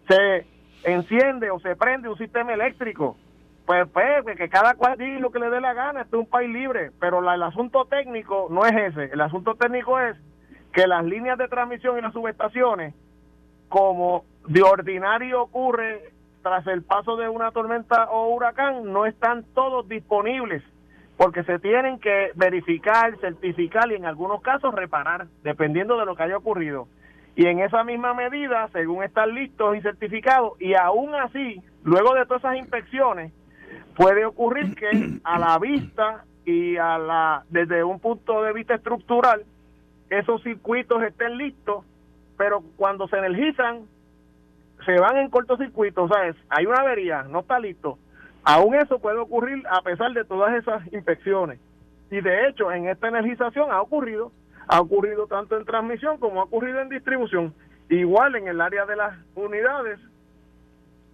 Se 0.06 0.46
enciende 0.84 1.50
o 1.50 1.58
se 1.60 1.74
prende 1.74 2.10
un 2.10 2.18
sistema 2.18 2.52
eléctrico. 2.52 3.16
Pues, 3.64 3.88
pues 3.88 4.36
que 4.36 4.50
cada 4.50 4.74
cual 4.74 4.98
diga 4.98 5.18
lo 5.18 5.32
que 5.32 5.38
le 5.38 5.48
dé 5.48 5.62
la 5.62 5.72
gana, 5.72 6.02
este 6.02 6.14
es 6.14 6.20
un 6.20 6.28
país 6.28 6.50
libre, 6.50 6.90
pero 7.00 7.20
el 7.20 7.42
asunto 7.42 7.86
técnico 7.86 8.48
no 8.50 8.66
es 8.66 8.74
ese, 8.74 9.04
el 9.10 9.22
asunto 9.22 9.54
técnico 9.54 9.98
es 9.98 10.14
que 10.74 10.86
las 10.86 11.02
líneas 11.06 11.38
de 11.38 11.48
transmisión 11.48 11.96
y 11.96 12.02
las 12.02 12.12
subestaciones 12.12 12.94
como 13.70 14.26
de 14.46 14.62
ordinario 14.62 15.40
ocurre 15.40 16.12
tras 16.42 16.66
el 16.66 16.82
paso 16.82 17.16
de 17.16 17.30
una 17.30 17.50
tormenta 17.50 18.10
o 18.10 18.28
huracán, 18.28 18.92
no 18.92 19.06
están 19.06 19.44
todos 19.54 19.88
disponibles 19.88 20.62
porque 21.16 21.44
se 21.44 21.58
tienen 21.58 21.98
que 21.98 22.30
verificar, 22.34 23.16
certificar 23.20 23.90
y 23.92 23.96
en 23.96 24.06
algunos 24.06 24.42
casos 24.42 24.74
reparar, 24.74 25.26
dependiendo 25.42 25.98
de 25.98 26.06
lo 26.06 26.16
que 26.16 26.22
haya 26.24 26.36
ocurrido. 26.36 26.88
Y 27.34 27.46
en 27.46 27.60
esa 27.60 27.84
misma 27.84 28.12
medida, 28.14 28.68
según 28.72 29.04
están 29.04 29.34
listos 29.34 29.76
y 29.76 29.80
certificados, 29.80 30.60
y 30.60 30.74
aún 30.74 31.14
así, 31.14 31.62
luego 31.84 32.14
de 32.14 32.26
todas 32.26 32.44
esas 32.44 32.56
inspecciones, 32.56 33.32
puede 33.96 34.24
ocurrir 34.24 34.74
que 34.74 34.90
a 35.24 35.38
la 35.38 35.58
vista 35.58 36.24
y 36.44 36.76
a 36.76 36.98
la 36.98 37.44
desde 37.50 37.84
un 37.84 38.00
punto 38.00 38.42
de 38.42 38.52
vista 38.52 38.74
estructural, 38.74 39.44
esos 40.10 40.42
circuitos 40.42 41.02
estén 41.02 41.38
listos, 41.38 41.84
pero 42.36 42.62
cuando 42.76 43.08
se 43.08 43.16
energizan, 43.16 43.86
se 44.84 44.98
van 44.98 45.16
en 45.16 45.30
cortocircuito, 45.30 46.08
¿sabes? 46.08 46.36
Hay 46.50 46.66
una 46.66 46.82
avería, 46.82 47.22
no 47.22 47.40
está 47.40 47.58
listo. 47.58 47.98
Aún 48.44 48.74
eso 48.74 48.98
puede 48.98 49.18
ocurrir 49.18 49.62
a 49.70 49.82
pesar 49.82 50.12
de 50.12 50.24
todas 50.24 50.54
esas 50.54 50.92
inspecciones. 50.92 51.60
Y 52.10 52.20
de 52.20 52.48
hecho, 52.48 52.70
en 52.72 52.88
esta 52.88 53.08
energización 53.08 53.70
ha 53.70 53.80
ocurrido, 53.80 54.32
ha 54.66 54.80
ocurrido 54.80 55.26
tanto 55.26 55.56
en 55.56 55.64
transmisión 55.64 56.18
como 56.18 56.40
ha 56.40 56.44
ocurrido 56.44 56.80
en 56.80 56.88
distribución. 56.88 57.54
Igual 57.88 58.36
en 58.36 58.48
el 58.48 58.60
área 58.60 58.84
de 58.84 58.96
las 58.96 59.14
unidades, 59.34 59.98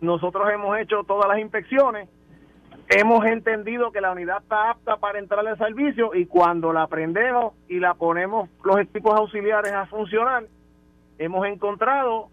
nosotros 0.00 0.48
hemos 0.52 0.78
hecho 0.78 1.04
todas 1.04 1.28
las 1.28 1.38
inspecciones, 1.38 2.08
hemos 2.88 3.24
entendido 3.26 3.92
que 3.92 4.00
la 4.00 4.12
unidad 4.12 4.42
está 4.42 4.70
apta 4.70 4.96
para 4.96 5.18
entrar 5.18 5.46
al 5.46 5.58
servicio 5.58 6.14
y 6.14 6.26
cuando 6.26 6.72
la 6.72 6.86
prendemos 6.86 7.54
y 7.68 7.80
la 7.80 7.94
ponemos 7.94 8.48
los 8.64 8.78
equipos 8.78 9.14
auxiliares 9.16 9.72
a 9.72 9.86
funcionar, 9.86 10.44
hemos 11.18 11.46
encontrado 11.46 12.28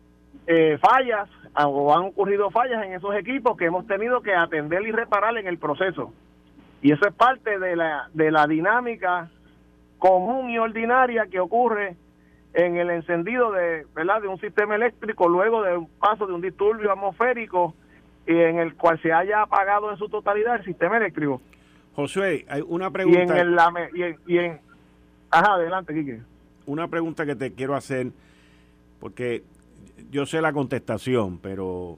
eh, 0.47 0.77
fallas 0.79 1.29
o 1.57 1.95
han 1.95 2.05
ocurrido 2.05 2.49
fallas 2.51 2.83
en 2.85 2.93
esos 2.93 3.15
equipos 3.15 3.55
que 3.57 3.65
hemos 3.65 3.87
tenido 3.87 4.21
que 4.21 4.33
atender 4.33 4.81
y 4.83 4.91
reparar 4.91 5.37
en 5.37 5.47
el 5.47 5.57
proceso. 5.57 6.13
Y 6.81 6.91
eso 6.91 7.07
es 7.07 7.13
parte 7.13 7.57
de 7.57 7.75
la, 7.75 8.09
de 8.13 8.31
la 8.31 8.45
dinámica 8.47 9.29
común 9.97 10.49
y 10.49 10.59
ordinaria 10.59 11.27
que 11.27 11.39
ocurre 11.39 11.95
en 12.53 12.77
el 12.77 12.89
encendido 12.89 13.51
de, 13.51 13.85
¿verdad? 13.95 14.21
de 14.21 14.27
un 14.27 14.39
sistema 14.39 14.75
eléctrico 14.75 15.27
luego 15.27 15.63
de 15.63 15.77
un 15.77 15.87
paso 15.99 16.27
de 16.27 16.33
un 16.33 16.41
disturbio 16.41 16.91
atmosférico 16.91 17.73
y 18.27 18.33
en 18.33 18.59
el 18.59 18.75
cual 18.75 19.01
se 19.01 19.11
haya 19.11 19.41
apagado 19.41 19.91
en 19.91 19.97
su 19.97 20.09
totalidad 20.09 20.55
el 20.55 20.65
sistema 20.65 20.97
eléctrico. 20.97 21.41
Josué, 21.95 22.45
hay 22.49 22.61
una 22.67 22.91
pregunta. 22.91 23.19
Y 23.19 23.21
en, 23.21 23.31
el, 23.31 24.17
y 24.27 24.37
en, 24.37 24.59
Ajá, 25.31 25.55
adelante, 25.55 25.93
Quique. 25.93 26.21
Una 26.65 26.87
pregunta 26.87 27.25
que 27.25 27.35
te 27.35 27.53
quiero 27.53 27.75
hacer, 27.75 28.07
porque 28.99 29.43
yo 30.11 30.25
sé 30.25 30.41
la 30.41 30.53
contestación, 30.53 31.39
pero 31.39 31.97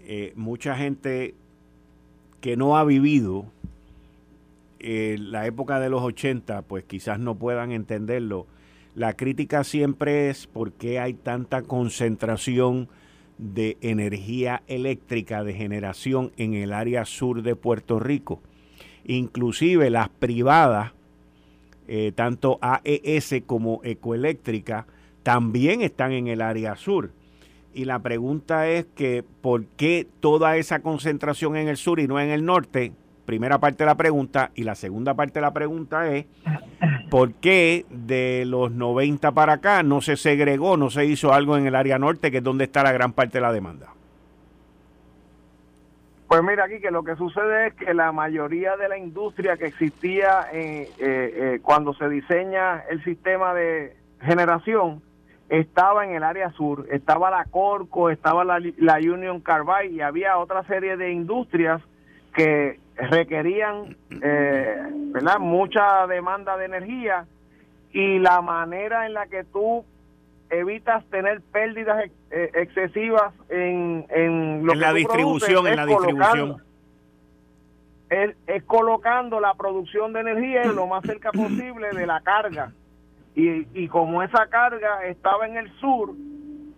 eh, 0.00 0.32
mucha 0.36 0.76
gente 0.76 1.34
que 2.40 2.56
no 2.56 2.76
ha 2.76 2.84
vivido 2.84 3.46
eh, 4.80 5.16
la 5.20 5.46
época 5.46 5.78
de 5.78 5.88
los 5.88 6.02
80, 6.02 6.62
pues 6.62 6.84
quizás 6.84 7.20
no 7.20 7.36
puedan 7.36 7.70
entenderlo. 7.70 8.46
La 8.94 9.14
crítica 9.14 9.64
siempre 9.64 10.28
es 10.28 10.46
por 10.46 10.72
qué 10.72 10.98
hay 10.98 11.14
tanta 11.14 11.62
concentración 11.62 12.88
de 13.38 13.76
energía 13.80 14.62
eléctrica 14.66 15.44
de 15.44 15.54
generación 15.54 16.32
en 16.36 16.54
el 16.54 16.72
área 16.72 17.04
sur 17.04 17.42
de 17.42 17.56
Puerto 17.56 18.00
Rico. 18.00 18.40
Inclusive 19.04 19.88
las 19.88 20.08
privadas, 20.08 20.92
eh, 21.88 22.12
tanto 22.14 22.58
AES 22.60 23.42
como 23.46 23.80
Ecoeléctrica, 23.84 24.86
también 25.22 25.82
están 25.82 26.12
en 26.12 26.26
el 26.28 26.40
área 26.42 26.76
sur. 26.76 27.10
Y 27.74 27.86
la 27.86 28.00
pregunta 28.00 28.68
es 28.68 28.86
que 28.94 29.24
¿por 29.40 29.64
qué 29.64 30.06
toda 30.20 30.56
esa 30.56 30.80
concentración 30.80 31.56
en 31.56 31.68
el 31.68 31.76
sur 31.76 32.00
y 32.00 32.06
no 32.06 32.20
en 32.20 32.30
el 32.30 32.44
norte? 32.44 32.92
Primera 33.24 33.58
parte 33.58 33.84
de 33.84 33.86
la 33.86 33.94
pregunta. 33.94 34.50
Y 34.54 34.64
la 34.64 34.74
segunda 34.74 35.14
parte 35.14 35.34
de 35.34 35.42
la 35.42 35.52
pregunta 35.52 36.08
es 36.08 36.26
¿por 37.10 37.32
qué 37.34 37.86
de 37.90 38.44
los 38.46 38.72
90 38.72 39.32
para 39.32 39.54
acá 39.54 39.82
no 39.82 40.00
se 40.00 40.16
segregó, 40.16 40.76
no 40.76 40.90
se 40.90 41.06
hizo 41.06 41.32
algo 41.32 41.56
en 41.56 41.66
el 41.66 41.74
área 41.74 41.98
norte, 41.98 42.30
que 42.30 42.38
es 42.38 42.44
donde 42.44 42.64
está 42.64 42.82
la 42.82 42.92
gran 42.92 43.12
parte 43.12 43.38
de 43.38 43.42
la 43.42 43.52
demanda? 43.52 43.94
Pues 46.32 46.42
mira 46.42 46.64
aquí 46.64 46.80
que 46.80 46.90
lo 46.90 47.04
que 47.04 47.14
sucede 47.16 47.66
es 47.66 47.74
que 47.74 47.92
la 47.92 48.10
mayoría 48.10 48.76
de 48.78 48.88
la 48.88 48.96
industria 48.96 49.58
que 49.58 49.66
existía 49.66 50.46
eh, 50.50 50.90
eh, 50.98 50.98
eh, 50.98 51.58
cuando 51.60 51.92
se 51.92 52.08
diseña 52.08 52.84
el 52.88 53.04
sistema 53.04 53.52
de 53.52 53.94
generación 54.22 55.02
estaba 55.52 56.06
en 56.06 56.14
el 56.14 56.22
área 56.22 56.50
sur, 56.52 56.86
estaba 56.90 57.30
la 57.30 57.44
Corco, 57.44 58.08
estaba 58.08 58.42
la, 58.42 58.96
Union 58.96 59.40
Carbide 59.40 59.92
y 59.92 60.00
había 60.00 60.38
otra 60.38 60.64
serie 60.64 60.96
de 60.96 61.12
industrias 61.12 61.82
que 62.34 62.80
requerían 62.96 63.94
eh, 64.22 64.82
¿verdad? 65.12 65.38
mucha 65.38 66.06
demanda 66.06 66.56
de 66.56 66.64
energía 66.64 67.26
y 67.92 68.18
la 68.18 68.40
manera 68.40 69.04
en 69.04 69.12
la 69.12 69.26
que 69.26 69.44
tú 69.44 69.84
evitas 70.48 71.04
tener 71.10 71.42
pérdidas 71.42 72.10
eh, 72.30 72.50
excesivas 72.54 73.34
en, 73.50 74.06
en 74.08 74.64
lo 74.64 74.74
la 74.74 74.94
distribución 74.94 75.66
en 75.66 75.76
la 75.76 75.84
distribución 75.84 76.62
es, 78.08 78.34
es, 78.46 78.62
colocando 78.64 79.38
la 79.38 79.52
producción 79.52 80.14
de 80.14 80.20
energía 80.20 80.62
en 80.62 80.76
lo 80.76 80.86
más 80.86 81.04
cerca 81.04 81.30
posible 81.30 81.90
de 81.90 82.06
la 82.06 82.22
carga 82.22 82.72
y, 83.34 83.66
y 83.74 83.88
como 83.88 84.22
esa 84.22 84.46
carga 84.48 85.04
estaba 85.06 85.46
en 85.46 85.56
el 85.56 85.72
sur 85.78 86.14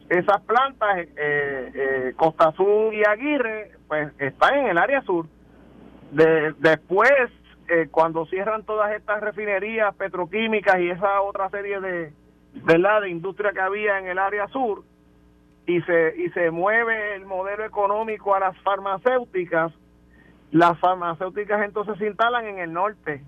esas 0.08 0.42
plantas 0.42 0.98
eh, 0.98 1.06
eh, 1.16 2.12
Costa 2.16 2.52
Sur 2.52 2.92
y 2.94 3.02
Aguirre 3.04 3.72
pues 3.88 4.12
están 4.18 4.58
en 4.58 4.66
el 4.66 4.78
área 4.78 5.02
sur 5.02 5.26
de, 6.10 6.52
después 6.58 7.10
eh, 7.68 7.88
cuando 7.90 8.26
cierran 8.26 8.64
todas 8.64 8.92
estas 8.92 9.20
refinerías 9.22 9.94
petroquímicas 9.94 10.78
y 10.80 10.90
esa 10.90 11.22
otra 11.22 11.48
serie 11.48 11.80
de, 11.80 12.12
¿verdad? 12.64 13.00
de 13.00 13.10
industria 13.10 13.52
que 13.52 13.60
había 13.60 13.98
en 13.98 14.06
el 14.06 14.18
área 14.18 14.46
sur 14.48 14.84
y 15.66 15.80
se, 15.82 16.14
y 16.18 16.28
se 16.30 16.50
mueve 16.50 17.14
el 17.14 17.24
modelo 17.24 17.64
económico 17.64 18.34
a 18.34 18.40
las 18.40 18.58
farmacéuticas, 18.58 19.72
las 20.54 20.78
farmacéuticas 20.78 21.62
entonces 21.64 21.98
se 21.98 22.06
instalan 22.06 22.46
en 22.46 22.60
el 22.60 22.72
norte, 22.72 23.24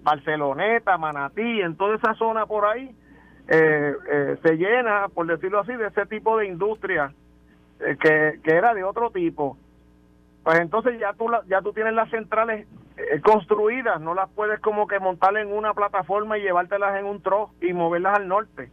Barceloneta, 0.00 0.96
Manatí, 0.96 1.60
en 1.60 1.76
toda 1.76 1.96
esa 1.96 2.14
zona 2.14 2.46
por 2.46 2.64
ahí, 2.64 2.96
eh, 3.48 3.94
eh, 4.10 4.38
se 4.42 4.56
llena, 4.56 5.08
por 5.12 5.26
decirlo 5.26 5.60
así, 5.60 5.74
de 5.74 5.88
ese 5.88 6.06
tipo 6.06 6.38
de 6.38 6.46
industria 6.46 7.12
que, 7.78 8.40
que 8.42 8.50
era 8.50 8.72
de 8.72 8.84
otro 8.84 9.10
tipo. 9.10 9.58
Pues 10.42 10.60
entonces 10.60 10.98
ya 10.98 11.12
tú, 11.12 11.26
ya 11.46 11.60
tú 11.60 11.74
tienes 11.74 11.92
las 11.92 12.08
centrales 12.08 12.66
eh, 12.96 13.20
construidas, 13.20 14.00
no 14.00 14.14
las 14.14 14.30
puedes 14.30 14.58
como 14.60 14.86
que 14.86 14.98
montar 14.98 15.36
en 15.36 15.52
una 15.52 15.74
plataforma 15.74 16.38
y 16.38 16.42
llevártelas 16.42 16.98
en 16.98 17.04
un 17.04 17.20
trozo 17.20 17.52
y 17.60 17.74
moverlas 17.74 18.16
al 18.16 18.28
norte. 18.28 18.70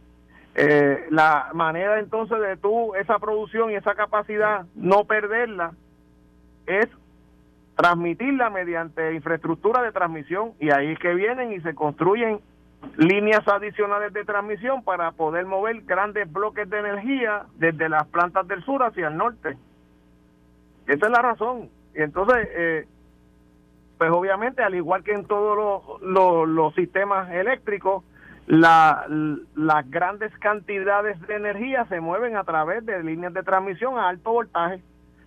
Eh, 0.54 1.06
la 1.10 1.50
manera 1.52 1.98
entonces 2.00 2.40
de 2.40 2.56
tú 2.56 2.94
esa 2.94 3.18
producción 3.18 3.70
y 3.70 3.74
esa 3.74 3.94
capacidad 3.94 4.64
no 4.74 5.04
perderla 5.04 5.72
es 6.66 6.88
transmitirla 7.80 8.50
mediante 8.50 9.14
infraestructura 9.14 9.80
de 9.80 9.90
transmisión 9.90 10.52
y 10.60 10.70
ahí 10.70 10.92
es 10.92 10.98
que 10.98 11.14
vienen 11.14 11.50
y 11.54 11.60
se 11.60 11.74
construyen 11.74 12.40
líneas 12.98 13.40
adicionales 13.48 14.12
de 14.12 14.22
transmisión 14.26 14.84
para 14.84 15.12
poder 15.12 15.46
mover 15.46 15.80
grandes 15.86 16.30
bloques 16.30 16.68
de 16.68 16.78
energía 16.78 17.46
desde 17.56 17.88
las 17.88 18.06
plantas 18.08 18.46
del 18.48 18.62
sur 18.64 18.82
hacia 18.82 19.08
el 19.08 19.16
norte. 19.16 19.56
Esa 20.88 21.06
es 21.06 21.10
la 21.10 21.22
razón. 21.22 21.70
Y 21.94 22.02
entonces, 22.02 22.48
eh, 22.50 22.86
pues 23.96 24.10
obviamente, 24.10 24.62
al 24.62 24.74
igual 24.74 25.02
que 25.02 25.14
en 25.14 25.24
todos 25.24 25.82
los, 26.02 26.74
sistemas 26.74 27.30
eléctricos, 27.30 28.04
la, 28.46 29.06
las 29.54 29.90
grandes 29.90 30.36
cantidades 30.36 31.18
de 31.22 31.34
energía 31.34 31.86
se 31.86 31.98
mueven 32.02 32.36
a 32.36 32.44
través 32.44 32.84
de 32.84 33.02
líneas 33.02 33.32
de 33.32 33.42
transmisión 33.42 33.98
a 33.98 34.10
alto 34.10 34.32
voltaje. 34.32 34.82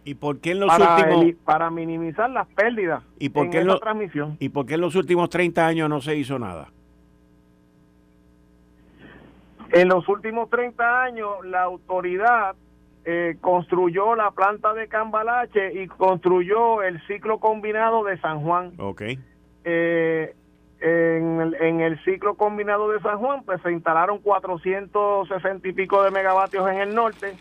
¿Y 0.06 0.16
por 0.16 0.40
qué 0.40 0.52
en 0.52 0.60
los 0.60 0.70
para 0.70 0.96
últimos 0.96 1.36
para 1.46 1.70
minimizar 1.70 2.30
las 2.30 2.48
pérdidas 2.48 3.04
¿Y 3.20 3.30
por 3.30 3.50
qué 3.50 3.60
en, 3.60 3.68
la 3.68 3.80
transmisión? 3.80 4.38
¿Y 4.40 4.50
por 4.50 4.66
qué 4.66 4.74
en 4.74 4.82
los 4.82 4.96
últimos 4.96 5.30
30 5.30 5.66
años 5.66 5.90
no 5.90 6.02
se 6.02 6.16
hizo 6.16 6.38
nada? 6.38 6.70
En 9.72 9.88
los 9.88 10.08
últimos 10.08 10.50
30 10.50 11.04
años 11.04 11.30
la 11.46 11.64
autoridad 11.64 12.56
eh, 13.06 13.38
construyó 13.42 14.16
la 14.16 14.32
planta 14.32 14.74
de 14.74 14.88
Cambalache 14.88 15.82
y 15.82 15.88
construyó 15.88 16.84
el 16.84 17.06
ciclo 17.08 17.40
combinado 17.40 18.04
de 18.04 18.18
San 18.20 18.42
Juan. 18.42 18.74
Ok. 18.78 19.02
Eh, 19.66 20.36
en, 20.80 21.42
el, 21.42 21.56
en 21.56 21.82
el 21.82 22.04
ciclo 22.04 22.36
combinado 22.36 22.90
de 22.92 23.00
San 23.02 23.18
Juan, 23.18 23.44
pues 23.44 23.62
se 23.62 23.72
instalaron 23.72 24.20
460 24.20 25.68
y 25.68 25.74
pico 25.74 26.04
de 26.04 26.12
megavatios 26.12 26.70
en 26.70 26.78
el 26.80 26.94
norte. 26.94 27.34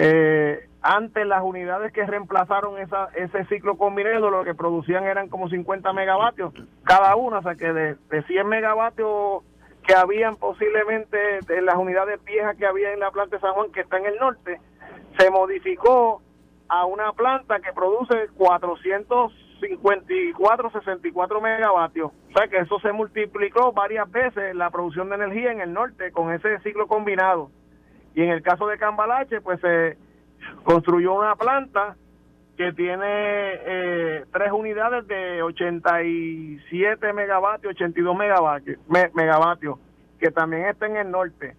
Eh, 0.00 0.68
antes 0.80 1.26
las 1.26 1.42
unidades 1.42 1.92
que 1.92 2.06
reemplazaron 2.06 2.78
esa, 2.78 3.08
ese 3.16 3.44
ciclo 3.46 3.76
combinado 3.76 4.30
lo 4.30 4.44
que 4.44 4.54
producían 4.54 5.02
eran 5.02 5.28
como 5.28 5.48
50 5.48 5.92
megavatios 5.92 6.54
cada 6.84 7.16
una, 7.16 7.38
o 7.38 7.42
sea 7.42 7.56
que 7.56 7.72
de, 7.72 7.96
de 8.08 8.22
100 8.22 8.46
megavatios 8.46 9.42
que 9.84 9.96
habían 9.96 10.36
posiblemente 10.36 11.40
de 11.48 11.62
las 11.62 11.74
unidades 11.74 12.22
viejas 12.24 12.56
que 12.56 12.64
había 12.64 12.92
en 12.92 13.00
la 13.00 13.10
planta 13.10 13.34
de 13.36 13.42
San 13.42 13.54
Juan, 13.54 13.72
que 13.72 13.80
está 13.80 13.98
en 13.98 14.06
el 14.06 14.18
norte, 14.18 14.60
se 15.18 15.30
modificó 15.32 16.22
a 16.68 16.86
una 16.86 17.12
planta 17.12 17.58
que 17.58 17.72
produce 17.72 18.28
454, 18.36 20.70
64 20.70 21.40
megavatios. 21.40 22.12
O 22.12 22.38
sea 22.38 22.46
que 22.46 22.58
eso 22.58 22.78
se 22.78 22.92
multiplicó 22.92 23.72
varias 23.72 24.08
veces 24.12 24.54
la 24.54 24.70
producción 24.70 25.08
de 25.08 25.16
energía 25.16 25.50
en 25.50 25.60
el 25.60 25.72
norte 25.72 26.12
con 26.12 26.32
ese 26.32 26.60
ciclo 26.60 26.86
combinado. 26.86 27.50
Y 28.18 28.22
en 28.22 28.30
el 28.30 28.42
caso 28.42 28.66
de 28.66 28.78
Cambalache, 28.78 29.40
pues 29.40 29.60
se 29.60 29.96
construyó 30.64 31.14
una 31.14 31.36
planta 31.36 31.94
que 32.56 32.72
tiene 32.72 33.04
eh, 33.06 34.24
tres 34.32 34.50
unidades 34.50 35.06
de 35.06 35.40
87 35.40 37.12
megavatios, 37.12 37.74
82 37.74 38.16
megavatios, 38.16 38.80
megavatios 39.14 39.78
que 40.18 40.32
también 40.32 40.64
está 40.64 40.86
en 40.86 40.96
el 40.96 41.12
norte. 41.12 41.54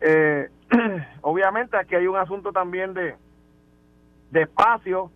Eh, 0.00 0.48
obviamente 1.22 1.76
aquí 1.76 1.96
hay 1.96 2.06
un 2.06 2.18
asunto 2.18 2.52
también 2.52 2.94
de, 2.94 3.16
de 4.30 4.42
espacio, 4.42 5.10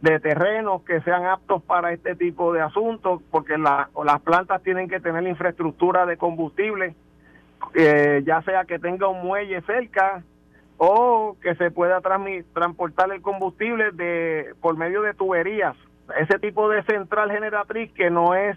de 0.00 0.20
terrenos 0.20 0.82
que 0.82 1.00
sean 1.00 1.26
aptos 1.26 1.60
para 1.64 1.92
este 1.92 2.14
tipo 2.14 2.52
de 2.52 2.60
asuntos, 2.60 3.20
porque 3.32 3.58
la, 3.58 3.90
las 4.04 4.20
plantas 4.20 4.62
tienen 4.62 4.88
que 4.88 5.00
tener 5.00 5.26
infraestructura 5.26 6.06
de 6.06 6.16
combustible, 6.16 6.94
eh, 7.74 8.22
ya 8.24 8.42
sea 8.42 8.64
que 8.64 8.78
tenga 8.78 9.08
un 9.08 9.22
muelle 9.22 9.60
cerca, 9.62 10.22
o 10.82 11.36
que 11.42 11.54
se 11.56 11.70
pueda 11.70 12.00
transportar 12.00 13.12
el 13.12 13.20
combustible 13.20 13.90
de 13.92 14.54
por 14.62 14.78
medio 14.78 15.02
de 15.02 15.12
tuberías. 15.12 15.76
Ese 16.18 16.38
tipo 16.38 16.70
de 16.70 16.82
central 16.84 17.30
generatriz 17.30 17.92
que 17.92 18.08
no 18.08 18.34
es 18.34 18.56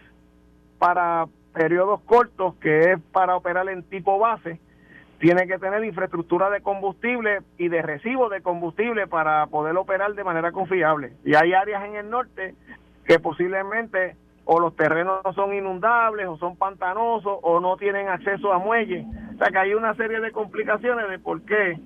para 0.79 1.25
periodos 1.53 1.99
cortos, 2.05 2.55
que 2.61 2.93
es 2.93 2.99
para 3.11 3.35
operar 3.35 3.67
en 3.67 3.83
tipo 3.83 4.19
base, 4.19 4.61
tiene 5.19 5.47
que 5.47 5.59
tener 5.59 5.83
infraestructura 5.83 6.49
de 6.49 6.61
combustible 6.61 7.39
y 7.57 7.67
de 7.67 7.81
recibo 7.81 8.29
de 8.29 8.41
combustible 8.41 9.05
para 9.05 9.45
poder 9.47 9.75
operar 9.75 10.13
de 10.13 10.23
manera 10.23 10.53
confiable. 10.53 11.11
Y 11.25 11.35
hay 11.35 11.51
áreas 11.51 11.83
en 11.83 11.97
el 11.97 12.09
norte 12.09 12.55
que 13.03 13.19
posiblemente 13.19 14.15
o 14.45 14.59
los 14.59 14.75
terrenos 14.75 15.21
son 15.35 15.53
inundables 15.53 16.27
o 16.27 16.37
son 16.37 16.55
pantanosos 16.55 17.37
o 17.41 17.59
no 17.59 17.77
tienen 17.77 18.09
acceso 18.09 18.51
a 18.51 18.59
muelles. 18.59 19.05
O 19.35 19.37
sea 19.37 19.51
que 19.51 19.57
hay 19.57 19.73
una 19.73 19.95
serie 19.95 20.19
de 20.19 20.31
complicaciones 20.31 21.09
de 21.09 21.19
por 21.19 21.41
qué 21.43 21.79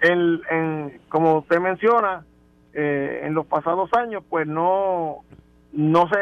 el, 0.00 0.42
en, 0.50 1.00
como 1.08 1.38
usted 1.38 1.60
menciona, 1.60 2.24
eh, 2.72 3.22
en 3.24 3.34
los 3.34 3.46
pasados 3.46 3.90
años, 3.94 4.22
pues 4.28 4.46
no, 4.46 5.24
no 5.72 6.08
se 6.08 6.16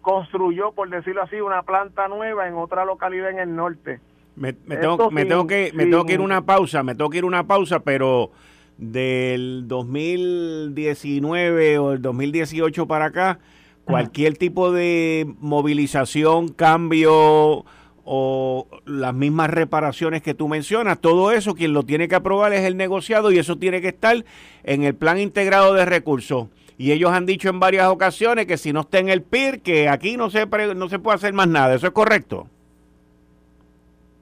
construyó, 0.00 0.72
por 0.72 0.90
decirlo 0.90 1.22
así, 1.22 1.40
una 1.40 1.62
planta 1.62 2.08
nueva 2.08 2.48
en 2.48 2.54
otra 2.54 2.84
localidad 2.84 3.30
en 3.30 3.38
el 3.38 3.54
norte. 3.54 4.00
Me, 4.34 4.52
tengo, 4.52 5.10
me 5.10 5.26
tengo 5.26 5.46
que 5.46 5.70
me 5.74 5.84
tengo 5.84 6.06
que 6.06 6.14
ir 6.14 6.20
una 6.20 6.44
pausa, 6.44 6.82
me 6.82 6.94
tengo 6.94 7.10
que 7.10 7.18
ir 7.18 7.24
una 7.24 7.46
pausa, 7.46 7.80
pero 7.80 8.30
del 8.78 9.68
2019 9.68 11.78
o 11.78 11.92
el 11.92 12.02
2018 12.02 12.86
para 12.86 13.06
acá, 13.06 13.38
cualquier 13.84 14.36
tipo 14.36 14.72
de 14.72 15.26
movilización, 15.40 16.48
cambio 16.48 17.64
o 18.04 18.66
las 18.84 19.14
mismas 19.14 19.50
reparaciones 19.50 20.22
que 20.22 20.34
tú 20.34 20.48
mencionas, 20.48 21.00
todo 21.00 21.30
eso 21.30 21.54
quien 21.54 21.72
lo 21.72 21.84
tiene 21.84 22.08
que 22.08 22.16
aprobar 22.16 22.52
es 22.52 22.64
el 22.64 22.76
negociado 22.76 23.30
y 23.30 23.38
eso 23.38 23.58
tiene 23.58 23.80
que 23.80 23.88
estar 23.88 24.24
en 24.64 24.82
el 24.82 24.94
plan 24.94 25.18
integrado 25.18 25.74
de 25.74 25.84
recursos. 25.84 26.48
Y 26.78 26.90
ellos 26.90 27.12
han 27.12 27.26
dicho 27.26 27.48
en 27.48 27.60
varias 27.60 27.88
ocasiones 27.88 28.46
que 28.46 28.58
si 28.58 28.72
no 28.72 28.80
está 28.80 28.98
en 28.98 29.08
el 29.08 29.22
PIR, 29.22 29.60
que 29.60 29.88
aquí 29.88 30.16
no 30.16 30.30
se, 30.30 30.46
no 30.74 30.88
se 30.88 30.98
puede 30.98 31.14
hacer 31.14 31.32
más 31.32 31.46
nada. 31.46 31.74
¿Eso 31.74 31.86
es 31.86 31.92
correcto? 31.92 32.48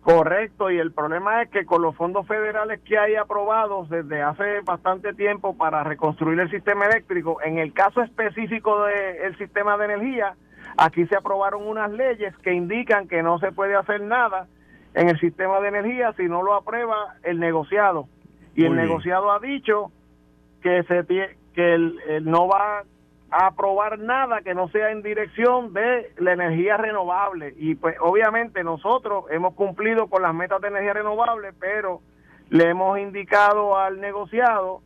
Correcto, 0.02 0.70
y 0.70 0.78
el 0.78 0.92
problema 0.92 1.42
es 1.42 1.50
que 1.50 1.66
con 1.66 1.82
los 1.82 1.94
fondos 1.94 2.26
federales 2.26 2.80
que 2.80 2.98
hay 2.98 3.16
aprobados 3.16 3.90
desde 3.90 4.22
hace 4.22 4.60
bastante 4.62 5.12
tiempo 5.12 5.56
para 5.56 5.84
reconstruir 5.84 6.40
el 6.40 6.50
sistema 6.50 6.86
eléctrico, 6.86 7.40
en 7.42 7.58
el 7.58 7.74
caso 7.74 8.02
específico 8.02 8.84
del 8.84 9.36
sistema 9.36 9.76
de 9.76 9.84
energía, 9.84 10.34
Aquí 10.76 11.06
se 11.06 11.16
aprobaron 11.16 11.66
unas 11.66 11.90
leyes 11.90 12.36
que 12.38 12.52
indican 12.52 13.08
que 13.08 13.22
no 13.22 13.38
se 13.38 13.52
puede 13.52 13.74
hacer 13.76 14.00
nada 14.00 14.46
en 14.94 15.08
el 15.08 15.18
sistema 15.20 15.60
de 15.60 15.68
energía 15.68 16.12
si 16.16 16.24
no 16.24 16.42
lo 16.42 16.54
aprueba 16.54 17.16
el 17.22 17.38
negociado. 17.38 18.08
Y 18.54 18.64
el 18.64 18.74
negociado 18.74 19.30
ha 19.30 19.38
dicho 19.38 19.92
que 20.62 20.82
se 20.84 21.04
que 21.54 21.74
él, 21.74 21.98
no 22.22 22.48
va 22.48 22.84
a 23.30 23.46
aprobar 23.46 23.98
nada 23.98 24.42
que 24.42 24.54
no 24.54 24.68
sea 24.68 24.90
en 24.90 25.02
dirección 25.02 25.72
de 25.72 26.12
la 26.18 26.32
energía 26.32 26.76
renovable. 26.76 27.54
Y 27.56 27.74
pues 27.74 27.96
obviamente 28.00 28.64
nosotros 28.64 29.24
hemos 29.30 29.54
cumplido 29.54 30.08
con 30.08 30.22
las 30.22 30.34
metas 30.34 30.60
de 30.60 30.68
energía 30.68 30.94
renovable, 30.94 31.52
pero 31.58 32.00
le 32.48 32.70
hemos 32.70 32.98
indicado 32.98 33.78
al 33.78 34.00
negociado 34.00 34.82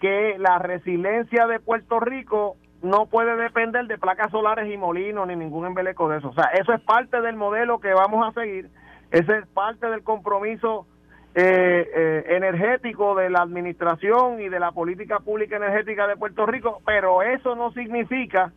que 0.00 0.36
la 0.38 0.58
resiliencia 0.58 1.46
de 1.46 1.60
Puerto 1.60 2.00
Rico 2.00 2.56
no 2.82 3.06
puede 3.06 3.36
depender 3.36 3.86
de 3.86 3.96
placas 3.96 4.30
solares 4.30 4.72
y 4.72 4.76
molinos 4.76 5.26
ni 5.26 5.36
ningún 5.36 5.66
embeleco 5.66 6.08
de 6.08 6.18
eso. 6.18 6.28
O 6.30 6.34
sea, 6.34 6.50
eso 6.54 6.72
es 6.72 6.80
parte 6.80 7.20
del 7.20 7.36
modelo 7.36 7.80
que 7.80 7.94
vamos 7.94 8.26
a 8.26 8.32
seguir, 8.32 8.68
ese 9.10 9.38
es 9.38 9.46
parte 9.48 9.88
del 9.88 10.02
compromiso 10.02 10.86
eh, 11.34 11.90
eh, 11.94 12.24
energético 12.36 13.14
de 13.14 13.30
la 13.30 13.40
administración 13.40 14.40
y 14.40 14.48
de 14.48 14.60
la 14.60 14.72
política 14.72 15.20
pública 15.20 15.56
energética 15.56 16.06
de 16.06 16.16
Puerto 16.16 16.44
Rico, 16.44 16.82
pero 16.84 17.22
eso 17.22 17.56
no 17.56 17.72
significa 17.72 18.52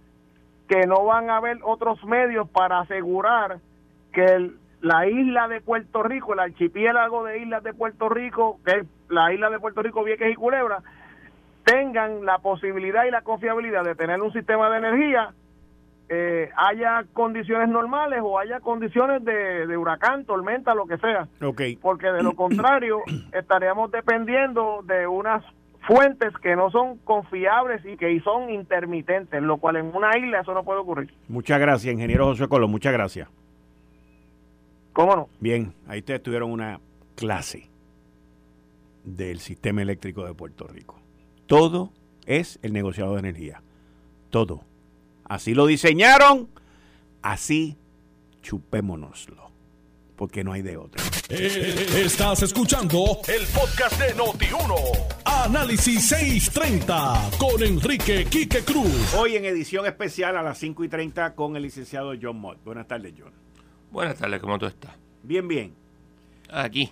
que 0.68 0.86
no 0.88 1.06
van 1.06 1.30
a 1.30 1.38
haber 1.38 1.60
otros 1.64 2.04
medios 2.04 2.50
para 2.50 2.80
asegurar 2.80 3.60
que 4.12 4.52
la 4.82 5.08
isla 5.08 5.48
de 5.48 5.62
Puerto 5.62 6.04
Rico, 6.04 6.34
el 6.34 6.40
archipiélago 6.40 7.24
de 7.24 7.40
islas 7.40 7.64
de 7.64 7.74
Puerto 7.74 8.10
Rico, 8.10 8.60
que 8.66 8.72
es 8.72 8.88
la 9.10 9.34
isla 9.34 9.50
de 9.50 9.60
Puerto 9.60 9.82
Rico, 9.82 10.04
Vieques 10.04 10.32
y 10.32 10.36
Culebra, 10.36 10.84
tengan 11.64 12.26
la 12.26 12.40
posibilidad 12.40 13.06
y 13.06 13.12
la 13.12 13.22
confiabilidad 13.22 13.84
de 13.84 13.96
tener 13.96 14.22
un 14.22 14.34
sistema 14.34 14.70
de 14.70 14.78
energía, 14.78 15.34
eh, 16.08 16.50
haya 16.56 17.04
condiciones 17.14 17.70
normales 17.70 18.20
o 18.24 18.38
haya 18.38 18.60
condiciones 18.60 19.24
de, 19.26 19.78
huracán, 19.78 20.26
tormenta, 20.26 20.76
lo 20.76 20.86
que 20.86 20.98
sea. 20.98 21.28
Okay. 21.42 21.76
Porque 21.78 22.08
de 22.08 22.24
lo 22.24 22.34
contrario 22.36 23.02
estaríamos 23.34 23.92
dependiendo 23.92 24.82
de 24.84 25.08
unas 25.08 25.44
fuentes 25.88 26.34
que 26.42 26.56
no 26.56 26.70
son 26.72 26.98
confiables 27.00 27.84
y 27.86 27.98
que 27.98 28.20
son 28.22 28.50
intermitentes, 28.50 29.42
lo 29.42 29.58
cual 29.58 29.78
en 29.78 29.96
una 29.96 30.18
isla 30.18 30.42
eso 30.42 30.54
no 30.54 30.64
puede 30.64 30.80
ocurrir. 30.80 31.14
Muchas 31.28 31.60
gracias, 31.60 31.94
ingeniero 31.94 32.26
José 32.26 32.48
Colo, 32.48 32.68
muchas 32.68 32.94
gracias. 32.94 33.30
¿Cómo 34.94 35.16
no? 35.16 35.30
Bien, 35.40 35.74
ahí 35.88 36.00
ustedes 36.00 36.24
tuvieron 36.24 36.52
una 36.52 36.80
clase 37.16 37.70
del 39.04 39.40
sistema 39.40 39.82
eléctrico 39.82 40.26
de 40.26 40.34
Puerto 40.34 40.68
Rico. 40.68 41.00
Todo 41.48 41.92
es 42.26 42.60
el 42.64 42.74
negociado 42.74 43.14
de 43.14 43.20
energía. 43.20 43.62
Todo. 44.30 44.62
Así 45.26 45.54
lo 45.54 45.66
diseñaron, 45.66 46.50
así 47.22 47.78
chupémonoslo. 48.42 49.46
Porque 50.16 50.44
no 50.46 50.54
hay 50.54 50.62
de 50.62 50.78
otra. 50.78 51.04
Eh, 51.28 52.04
estás 52.06 52.42
escuchando 52.44 53.20
el 53.28 53.46
podcast 53.48 54.00
de 54.00 54.16
Noti1. 54.16 54.76
Análisis 55.26 56.08
630 56.08 57.32
con 57.38 57.62
Enrique 57.62 58.26
Quique 58.26 58.64
Cruz. 58.64 59.14
Hoy 59.16 59.36
en 59.36 59.44
edición 59.44 59.86
especial 59.86 60.38
a 60.38 60.42
las 60.42 60.58
5 60.60 60.86
y 60.86 60.88
30 60.88 61.36
con 61.36 61.58
el 61.58 61.64
licenciado 61.64 62.14
John 62.22 62.40
Mott. 62.40 62.64
Buenas 62.64 62.88
tardes, 62.88 63.14
John. 63.18 63.34
Buenas 63.92 64.16
tardes, 64.18 64.40
¿cómo 64.40 64.58
tú 64.58 64.68
estás? 64.68 64.94
Bien, 65.24 65.46
bien. 65.48 65.74
Aquí. 66.50 66.92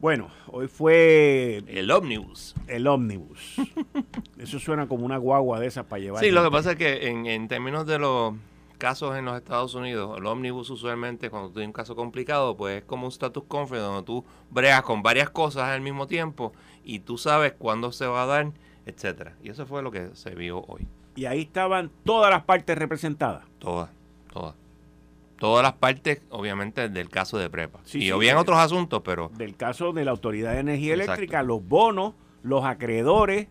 Bueno, 0.00 0.30
hoy 0.46 0.66
fue... 0.66 1.62
El 1.66 1.90
ómnibus. 1.90 2.54
El 2.66 2.86
ómnibus. 2.86 3.56
Eso 4.38 4.58
suena 4.58 4.88
como 4.88 5.04
una 5.04 5.18
guagua 5.18 5.60
de 5.60 5.66
esas 5.66 5.84
para 5.84 6.00
llevar. 6.00 6.24
Sí, 6.24 6.30
lo 6.30 6.42
que 6.42 6.50
pasa 6.50 6.72
es 6.72 6.76
que 6.78 7.08
en, 7.08 7.48
términos 7.48 7.84
de 7.86 7.98
los 7.98 8.34
casos 8.78 9.14
en 9.18 9.26
los 9.26 9.36
Estados 9.36 9.74
Unidos, 9.74 10.16
el 10.16 10.24
ómnibus 10.24 10.70
usualmente 10.70 11.28
cuando 11.28 11.50
tienes 11.50 11.66
un 11.66 11.74
caso 11.74 11.94
complicado, 11.96 12.56
pues 12.56 12.78
es 12.78 12.84
como 12.84 13.04
un 13.04 13.12
status 13.12 13.44
conference 13.46 13.86
donde 13.86 14.02
tú 14.04 14.24
bregas 14.50 14.82
con 14.84 15.02
varias 15.02 15.28
cosas 15.28 15.64
al 15.64 15.82
mismo 15.82 16.06
tiempo 16.06 16.54
y 16.82 17.00
tú 17.00 17.18
sabes 17.18 17.52
cuándo 17.52 17.92
se 17.92 18.06
va 18.06 18.22
a 18.22 18.26
dar, 18.26 18.52
etcétera. 18.86 19.36
Y 19.42 19.50
eso 19.50 19.66
fue 19.66 19.82
lo 19.82 19.90
que 19.90 20.08
se 20.14 20.34
vio 20.34 20.62
hoy. 20.62 20.88
Y 21.14 21.26
ahí 21.26 21.42
estaban 21.42 21.90
todas 22.04 22.30
las 22.30 22.44
partes 22.44 22.78
representadas. 22.78 23.44
Todas, 23.58 23.90
todas 24.32 24.54
todas 25.40 25.62
las 25.62 25.72
partes, 25.72 26.20
obviamente, 26.28 26.88
del 26.90 27.08
caso 27.08 27.38
de 27.38 27.48
prepa. 27.48 27.80
y 27.86 28.02
sí, 28.02 28.10
habían 28.10 28.36
otros 28.36 28.58
asuntos, 28.58 29.00
pero... 29.02 29.32
Del 29.36 29.56
caso 29.56 29.92
de 29.92 30.04
la 30.04 30.10
Autoridad 30.12 30.52
de 30.52 30.60
Energía 30.60 30.94
Eléctrica, 30.94 31.42
los 31.42 31.66
bonos, 31.66 32.12
los 32.42 32.64
acreedores, 32.64 33.48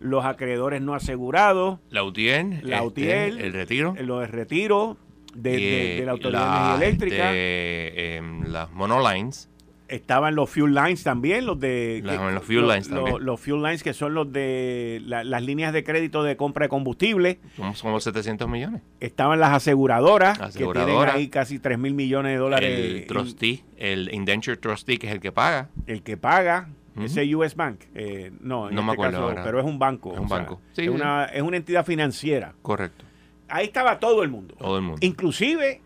los 0.00 0.24
acreedores 0.24 0.80
no 0.80 0.94
asegurados. 0.94 1.80
La 1.90 2.02
UTIER. 2.02 2.64
La. 2.64 2.82
Este, 2.82 3.26
el 3.26 3.52
retiro. 3.52 3.94
Los 4.00 4.30
retiro 4.30 4.96
de, 5.34 5.96
de, 5.98 6.02
la 6.06 6.12
Autoridad 6.12 6.40
de 6.40 6.46
Energía 6.46 6.86
Eléctrica. 6.86 7.34
Este, 7.34 8.22
las 8.48 8.70
monolines. 8.72 9.50
Estaban 9.88 10.34
los 10.34 10.50
fuel 10.50 10.74
lines 10.74 11.02
también, 11.02 11.46
los 11.46 11.58
de... 11.58 12.02
los 12.04 12.44
fuel 12.44 12.68
lines 12.68 12.88
también. 12.88 13.24
Los, 13.24 13.40
fuel 13.40 13.62
lines 13.62 13.82
que 13.82 13.94
son 13.94 14.12
los 14.12 14.30
de 14.30 15.00
las 15.04 15.42
líneas 15.42 15.72
de 15.72 15.82
crédito 15.82 16.22
de 16.22 16.36
compra 16.36 16.66
de 16.66 16.68
combustible. 16.68 17.40
Son 17.74 17.92
los 17.92 18.04
700 18.04 18.48
millones. 18.48 18.82
Estaban 19.00 19.40
las 19.40 19.52
aseguradoras, 19.52 20.38
que 20.54 20.66
tienen 20.66 20.96
ahí 21.08 21.28
casi 21.28 21.58
3 21.58 21.78
mil 21.78 21.94
millones 21.94 22.32
de 22.32 22.38
dólares. 22.38 22.70
El 22.70 23.06
trustee, 23.06 23.64
el 23.76 24.12
indenture 24.12 24.58
trustee, 24.58 24.98
que 24.98 25.06
es 25.06 25.12
el 25.12 25.20
que 25.20 25.32
paga. 25.32 25.70
El 25.86 26.02
que 26.02 26.16
paga, 26.16 26.68
ese 27.02 27.34
US 27.34 27.54
Bank. 27.54 27.80
Eh, 27.94 28.30
no, 28.40 28.68
en 28.68 28.74
no 28.74 28.80
este 28.80 28.86
me 28.86 28.92
acuerdo 28.92 29.28
caso, 29.28 29.42
pero 29.44 29.60
es 29.60 29.64
un 29.64 29.78
banco. 29.78 30.12
Es 30.12 30.20
un 30.20 30.28
banco. 30.28 30.60
es, 30.76 30.88
Una, 30.88 31.24
es 31.26 31.42
una 31.42 31.56
entidad 31.56 31.84
financiera. 31.86 32.54
Correcto. 32.62 33.04
Ahí 33.48 33.66
estaba 33.66 33.98
todo 33.98 34.22
el 34.22 34.28
mundo. 34.28 34.54
Todo 34.58 34.76
el 34.76 34.82
mundo. 34.82 34.98
Inclusive 35.00 35.80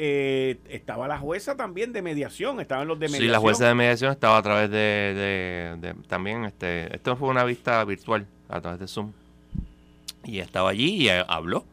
eh, 0.00 0.60
estaba 0.68 1.08
la 1.08 1.18
jueza 1.18 1.56
también 1.56 1.92
de 1.92 2.02
mediación, 2.02 2.60
estaban 2.60 2.86
los 2.86 3.00
de 3.00 3.06
mediación. 3.06 3.28
Sí, 3.28 3.32
la 3.32 3.40
jueza 3.40 3.66
de 3.66 3.74
mediación 3.74 4.12
estaba 4.12 4.38
a 4.38 4.42
través 4.42 4.70
de, 4.70 5.94
también, 6.06 6.44
este, 6.44 6.94
esto 6.94 7.16
fue 7.16 7.28
una 7.28 7.42
vista 7.42 7.84
virtual 7.84 8.28
a 8.48 8.60
través 8.60 8.78
de 8.78 8.86
Zoom. 8.86 9.12
Y 10.24 10.38
estaba 10.38 10.70
allí 10.70 11.06
y 11.06 11.08
habló, 11.08 11.64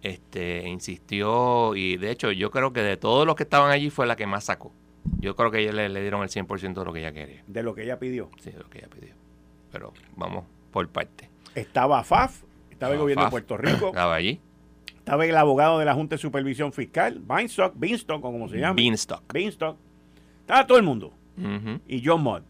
este, 0.00 0.66
insistió 0.66 1.74
y 1.76 1.98
de 1.98 2.10
hecho 2.10 2.32
yo 2.32 2.50
creo 2.50 2.72
que 2.72 2.80
de 2.80 2.96
todos 2.96 3.26
los 3.26 3.36
que 3.36 3.42
estaban 3.42 3.70
allí 3.70 3.90
fue 3.90 4.06
la 4.06 4.16
que 4.16 4.26
más 4.26 4.44
sacó. 4.44 4.72
Yo 5.18 5.36
creo 5.36 5.50
que 5.50 5.58
ella 5.58 5.72
le, 5.72 5.90
le 5.90 6.00
dieron 6.00 6.22
el 6.22 6.30
100% 6.30 6.74
de 6.74 6.84
lo 6.84 6.92
que 6.94 7.00
ella 7.00 7.12
quería. 7.12 7.44
De 7.46 7.62
lo 7.62 7.74
que 7.74 7.82
ella 7.82 7.98
pidió. 7.98 8.30
Sí, 8.40 8.52
de 8.52 8.58
lo 8.58 8.70
que 8.70 8.78
ella 8.78 8.88
pidió. 8.88 9.14
Pero 9.70 9.92
vamos 10.16 10.46
por 10.70 10.88
parte. 10.88 11.28
Estaba 11.54 12.02
FAF, 12.04 12.42
estaba 12.70 12.94
el 12.94 13.00
gobierno 13.00 13.24
de 13.24 13.30
Puerto 13.30 13.58
Rico. 13.58 13.88
Estaba 13.92 14.14
allí 14.14 14.40
estaba 15.10 15.26
el 15.26 15.36
abogado 15.36 15.80
de 15.80 15.84
la 15.84 15.92
Junta 15.92 16.14
de 16.14 16.18
Supervisión 16.22 16.72
Fiscal, 16.72 17.18
Beanstalk, 17.18 17.72
Beanstalk, 17.76 18.20
como 18.20 18.48
se 18.48 18.58
llama. 18.58 18.74
Beanstalk. 18.74 19.32
Beanstalk. 19.32 19.76
Estaba 20.42 20.64
todo 20.68 20.78
el 20.78 20.84
mundo. 20.84 21.12
Y 21.88 22.00
John 22.04 22.22
Mott. 22.22 22.44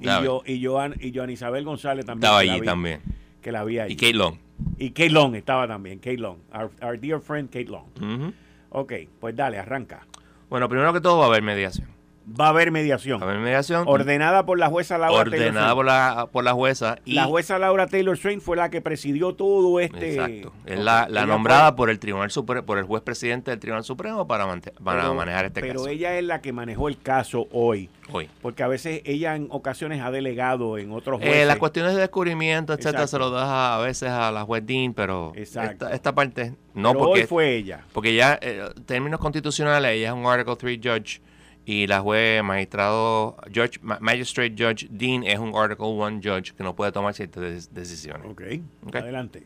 Y, 0.00 0.06
yo, 0.06 0.42
y, 0.46 0.64
Joan, 0.64 0.94
y 0.98 1.14
Joan 1.14 1.28
Isabel 1.28 1.66
González 1.66 2.06
también. 2.06 2.24
Estaba 2.24 2.38
allí 2.38 2.62
también. 2.62 3.02
Que 3.42 3.52
la 3.52 3.60
había. 3.60 3.86
Y 3.86 3.96
Kate 3.96 4.14
Long. 4.14 4.36
Y 4.78 4.92
Kate 4.92 5.10
Long 5.10 5.34
estaba 5.34 5.68
también. 5.68 5.98
Kate 5.98 6.16
Long. 6.16 6.38
Our, 6.54 6.98
dear 6.98 7.20
friend 7.20 7.50
Kate 7.50 7.66
Long. 7.66 8.32
Ok, 8.70 8.94
pues 9.20 9.36
dale, 9.36 9.58
arranca. 9.58 10.06
Bueno, 10.48 10.70
primero 10.70 10.94
que 10.94 11.02
todo 11.02 11.18
va 11.18 11.24
a 11.24 11.28
haber 11.28 11.42
mediación. 11.42 11.88
Va 12.28 12.46
a 12.46 12.48
haber 12.48 12.72
mediación. 12.72 13.20
Va 13.20 13.26
a 13.26 13.28
haber 13.30 13.40
mediación. 13.40 13.84
Ordenada 13.86 14.44
por 14.44 14.58
la 14.58 14.68
jueza 14.68 14.98
Laura 14.98 15.20
Ordenada 15.20 15.74
por 15.74 15.84
la, 15.84 16.28
por 16.32 16.42
la 16.42 16.54
jueza. 16.54 16.98
Y 17.04 17.12
la 17.12 17.24
jueza 17.26 17.58
Laura 17.58 17.86
Taylor 17.86 18.16
Swain 18.16 18.40
fue 18.40 18.56
la 18.56 18.68
que 18.68 18.80
presidió 18.80 19.34
todo 19.34 19.78
este. 19.78 20.14
Exacto. 20.14 20.52
Es 20.64 20.78
la, 20.78 21.06
nombrada 21.26 21.76
por 21.76 21.88
el 21.88 22.00
Tribunal 22.00 22.32
Supremo, 22.32 22.66
por 22.66 22.78
el 22.78 22.84
juez 22.84 23.02
presidente 23.02 23.52
del 23.52 23.60
Tribunal 23.60 23.84
Supremo 23.84 24.26
para, 24.26 24.46
para 24.82 25.12
manejar 25.12 25.46
este 25.46 25.60
caso. 25.60 25.72
Pero 25.72 25.88
ella 25.88 26.18
es 26.18 26.24
la 26.24 26.40
que 26.40 26.52
manejó 26.52 26.88
el 26.88 26.98
caso 26.98 27.46
hoy. 27.52 27.88
Hoy. 28.10 28.28
Porque 28.42 28.62
a 28.62 28.68
veces 28.68 29.02
ella 29.04 29.36
en 29.36 29.48
ocasiones 29.50 30.00
ha 30.00 30.10
delegado 30.10 30.78
en 30.78 30.92
otros 30.92 31.20
eh, 31.20 31.26
jueces. 31.26 31.46
las 31.46 31.58
cuestiones 31.58 31.94
de 31.94 32.00
descubrimiento, 32.00 32.72
etcétera, 32.72 33.06
se 33.06 33.18
lo 33.18 33.30
deja 33.30 33.76
a 33.76 33.78
veces 33.78 34.10
a 34.10 34.32
la 34.32 34.42
juez 34.42 34.64
Dean, 34.66 34.94
pero 34.94 35.32
esta, 35.34 35.74
esta, 35.92 36.14
parte 36.14 36.54
no 36.74 36.94
porque. 36.94 37.22
Hoy 37.22 37.26
fue 37.26 37.54
ella. 37.54 37.84
Porque 37.92 38.14
ya, 38.14 38.38
en 38.40 38.60
eh, 38.60 38.68
términos 38.84 39.20
constitucionales, 39.20 39.92
ella 39.92 40.08
es 40.08 40.14
un 40.14 40.26
Article 40.26 40.56
3 40.56 40.80
judge 40.82 41.20
y 41.68 41.88
la 41.88 42.00
juez 42.00 42.44
magistrado 42.44 43.36
judge 43.52 43.80
magistrate 43.82 44.54
judge 44.56 44.86
Dean 44.88 45.24
es 45.24 45.40
un 45.40 45.52
Article 45.56 45.88
1 45.88 46.20
judge 46.22 46.52
que 46.52 46.62
no 46.62 46.76
puede 46.76 46.92
tomar 46.92 47.12
ciertas 47.12 47.74
decisiones. 47.74 48.30
Okay. 48.30 48.62
ok, 48.86 48.94
adelante. 48.94 49.44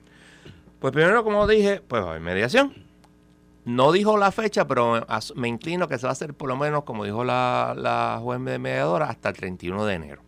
Pues 0.78 0.92
primero, 0.92 1.24
como 1.24 1.46
dije, 1.46 1.80
pues 1.80 2.02
va 2.02 2.08
a 2.08 2.10
haber 2.10 2.22
mediación. 2.22 2.74
No 3.64 3.90
dijo 3.90 4.18
la 4.18 4.32
fecha, 4.32 4.66
pero 4.66 5.06
me 5.34 5.48
inclino 5.48 5.88
que 5.88 5.96
se 5.96 6.04
va 6.04 6.10
a 6.10 6.12
hacer 6.12 6.34
por 6.34 6.48
lo 6.48 6.56
menos, 6.56 6.84
como 6.84 7.04
dijo 7.04 7.24
la, 7.24 7.74
la 7.76 8.18
juez 8.22 8.38
mediadora, 8.38 9.06
hasta 9.06 9.30
el 9.30 9.36
31 9.36 9.86
de 9.86 9.94
enero. 9.94 10.22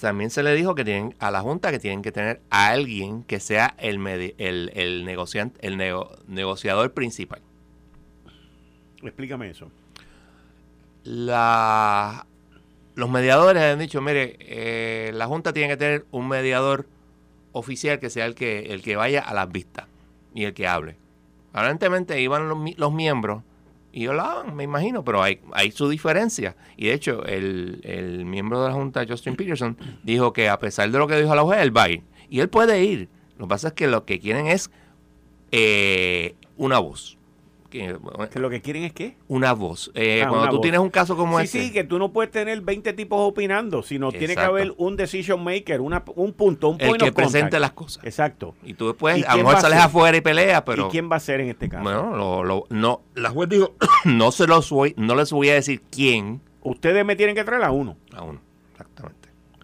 También 0.00 0.30
se 0.30 0.42
le 0.42 0.54
dijo 0.54 0.74
que 0.74 0.84
tienen 0.84 1.14
a 1.18 1.30
la 1.30 1.42
Junta 1.42 1.70
que 1.70 1.78
tienen 1.78 2.00
que 2.00 2.10
tener 2.10 2.40
a 2.48 2.68
alguien 2.68 3.22
que 3.22 3.38
sea 3.38 3.74
el, 3.76 4.06
el, 4.06 4.70
el, 4.74 5.04
negociante, 5.04 5.66
el 5.66 5.76
negociador 6.26 6.94
principal. 6.94 7.42
Explícame 9.02 9.50
eso 9.50 9.70
la, 11.04 12.26
los 12.94 13.10
mediadores 13.10 13.62
han 13.62 13.78
dicho, 13.78 14.00
mire, 14.00 14.36
eh, 14.40 15.10
la 15.14 15.26
Junta 15.26 15.52
tiene 15.52 15.68
que 15.68 15.76
tener 15.76 16.06
un 16.10 16.28
mediador 16.28 16.86
oficial 17.52 17.98
que 17.98 18.10
sea 18.10 18.26
el 18.26 18.34
que, 18.34 18.72
el 18.72 18.82
que 18.82 18.96
vaya 18.96 19.20
a 19.20 19.34
las 19.34 19.50
vistas 19.50 19.86
y 20.34 20.44
el 20.44 20.54
que 20.54 20.66
hable. 20.66 20.96
Aparentemente 21.52 22.20
iban 22.20 22.48
los, 22.48 22.92
miembros 22.92 23.42
y 23.92 24.06
hablaban, 24.06 24.54
me 24.54 24.62
imagino, 24.62 25.04
pero 25.04 25.22
hay, 25.22 25.40
hay 25.52 25.72
su 25.72 25.88
diferencia. 25.88 26.54
Y 26.76 26.86
de 26.86 26.94
hecho, 26.94 27.24
el, 27.24 27.80
el, 27.82 28.24
miembro 28.24 28.62
de 28.62 28.68
la 28.68 28.74
Junta, 28.74 29.04
Justin 29.08 29.34
Peterson, 29.34 29.76
dijo 30.04 30.32
que 30.32 30.48
a 30.48 30.58
pesar 30.60 30.90
de 30.90 30.98
lo 30.98 31.08
que 31.08 31.20
dijo 31.20 31.34
la 31.34 31.42
juez, 31.42 31.60
él 31.60 31.76
va 31.76 31.84
a 31.84 31.90
ir. 31.90 32.02
Y 32.28 32.40
él 32.40 32.48
puede 32.48 32.84
ir. 32.84 33.08
Lo 33.36 33.46
que 33.46 33.48
pasa 33.48 33.68
es 33.68 33.74
que 33.74 33.88
lo 33.88 34.04
que 34.04 34.20
quieren 34.20 34.46
es 34.46 34.70
eh, 35.50 36.36
una 36.56 36.78
voz 36.78 37.18
que, 37.70 37.96
¿Que 38.30 38.38
lo 38.38 38.50
que 38.50 38.60
quieren 38.60 38.82
es 38.84 38.92
qué? 38.92 39.16
una 39.28 39.52
voz. 39.54 39.90
Eh, 39.94 40.20
Ah, 40.22 40.28
cuando 40.28 40.42
una 40.42 40.50
tú 40.50 40.56
voz. 40.56 40.62
tienes 40.62 40.80
un 40.80 40.90
caso 40.90 41.16
como 41.16 41.38
sí, 41.38 41.44
este, 41.44 41.62
sí, 41.62 41.72
que 41.72 41.84
tú 41.84 41.98
no 41.98 42.12
puedes 42.12 42.30
tener 42.30 42.60
20 42.60 42.92
tipos 42.92 43.18
opinando, 43.20 43.82
sino 43.82 44.10
tiene 44.10 44.26
que 44.26 44.32
Exacto. 44.32 44.50
haber 44.50 44.74
un 44.76 44.96
decision 44.96 45.42
maker, 45.42 45.80
una, 45.80 46.02
un 46.16 46.32
punto, 46.34 46.68
un 46.70 46.80
el 46.80 46.96
que 46.98 47.12
presente 47.12 47.58
las 47.60 47.72
cosas. 47.72 48.04
Exacto. 48.04 48.54
Y 48.64 48.74
tú 48.74 48.88
después, 48.88 49.16
¿Y 49.18 49.24
a 49.24 49.36
lo 49.36 49.44
mejor 49.44 49.60
sales 49.60 49.78
ser? 49.78 49.86
afuera 49.86 50.16
y 50.16 50.20
peleas, 50.20 50.62
pero... 50.66 50.88
¿Y 50.88 50.90
quién 50.90 51.10
va 51.10 51.16
a 51.16 51.20
ser 51.20 51.40
en 51.40 51.48
este 51.48 51.68
caso? 51.68 51.82
Bueno, 51.84 52.16
lo, 52.16 52.42
lo- 52.44 52.66
no, 52.70 53.02
la 53.14 53.30
juez 53.30 53.48
dijo, 53.48 53.74
no 54.04 54.32
se 54.32 54.46
los 54.46 54.68
voy, 54.70 54.92
no 54.96 55.14
les 55.14 55.32
voy 55.32 55.48
a 55.50 55.54
decir 55.54 55.80
quién 55.90 56.40
Ustedes 56.62 57.06
me 57.06 57.16
tienen 57.16 57.34
que 57.34 57.44
traer 57.44 57.62
a 57.64 57.70
uno. 57.70 57.96
a 58.12 58.22
uno, 58.22 58.40
exactamente. 58.72 59.19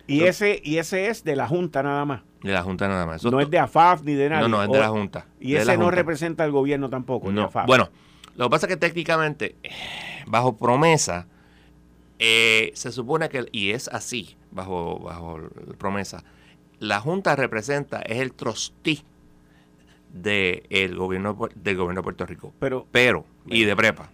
Y 0.06 0.22
ese, 0.24 0.60
y 0.64 0.78
ese 0.78 1.08
es 1.08 1.24
de 1.24 1.34
la 1.36 1.48
Junta 1.48 1.82
nada 1.82 2.04
más. 2.04 2.22
De 2.42 2.52
la 2.52 2.62
Junta 2.62 2.86
nada 2.88 3.06
más. 3.06 3.16
Eso 3.16 3.30
no 3.30 3.40
es 3.40 3.50
de 3.50 3.58
AFAF 3.58 4.02
ni 4.04 4.14
de 4.14 4.28
nadie. 4.28 4.42
No, 4.48 4.56
no, 4.56 4.62
es 4.62 4.70
de 4.70 4.78
la 4.78 4.88
Junta. 4.88 5.26
Y 5.40 5.52
de 5.52 5.58
ese 5.58 5.76
no 5.76 5.84
Junta. 5.84 5.96
representa 5.96 6.44
al 6.44 6.52
gobierno 6.52 6.88
tampoco, 6.88 7.28
ni 7.28 7.34
No. 7.34 7.44
AFAF. 7.46 7.66
Bueno, 7.66 7.88
lo 8.36 8.44
que 8.46 8.50
pasa 8.50 8.66
es 8.66 8.70
que 8.74 8.76
técnicamente, 8.76 9.56
bajo 10.26 10.56
promesa, 10.56 11.26
eh, 12.18 12.70
se 12.74 12.92
supone 12.92 13.28
que, 13.28 13.46
y 13.52 13.70
es 13.70 13.88
así, 13.88 14.36
bajo, 14.52 14.98
bajo 15.00 15.40
promesa, 15.78 16.22
la 16.78 17.00
Junta 17.00 17.34
representa, 17.36 18.00
es 18.02 18.18
el 18.18 18.30
gobierno, 20.96 21.32
de 21.34 21.38
Pu- 21.38 21.52
del 21.54 21.76
gobierno 21.76 22.00
de 22.00 22.04
Puerto 22.04 22.26
Rico. 22.26 22.52
Pero 22.58 22.86
Pero, 22.92 23.24
y 23.46 23.64
de 23.64 23.74
prepa. 23.76 24.10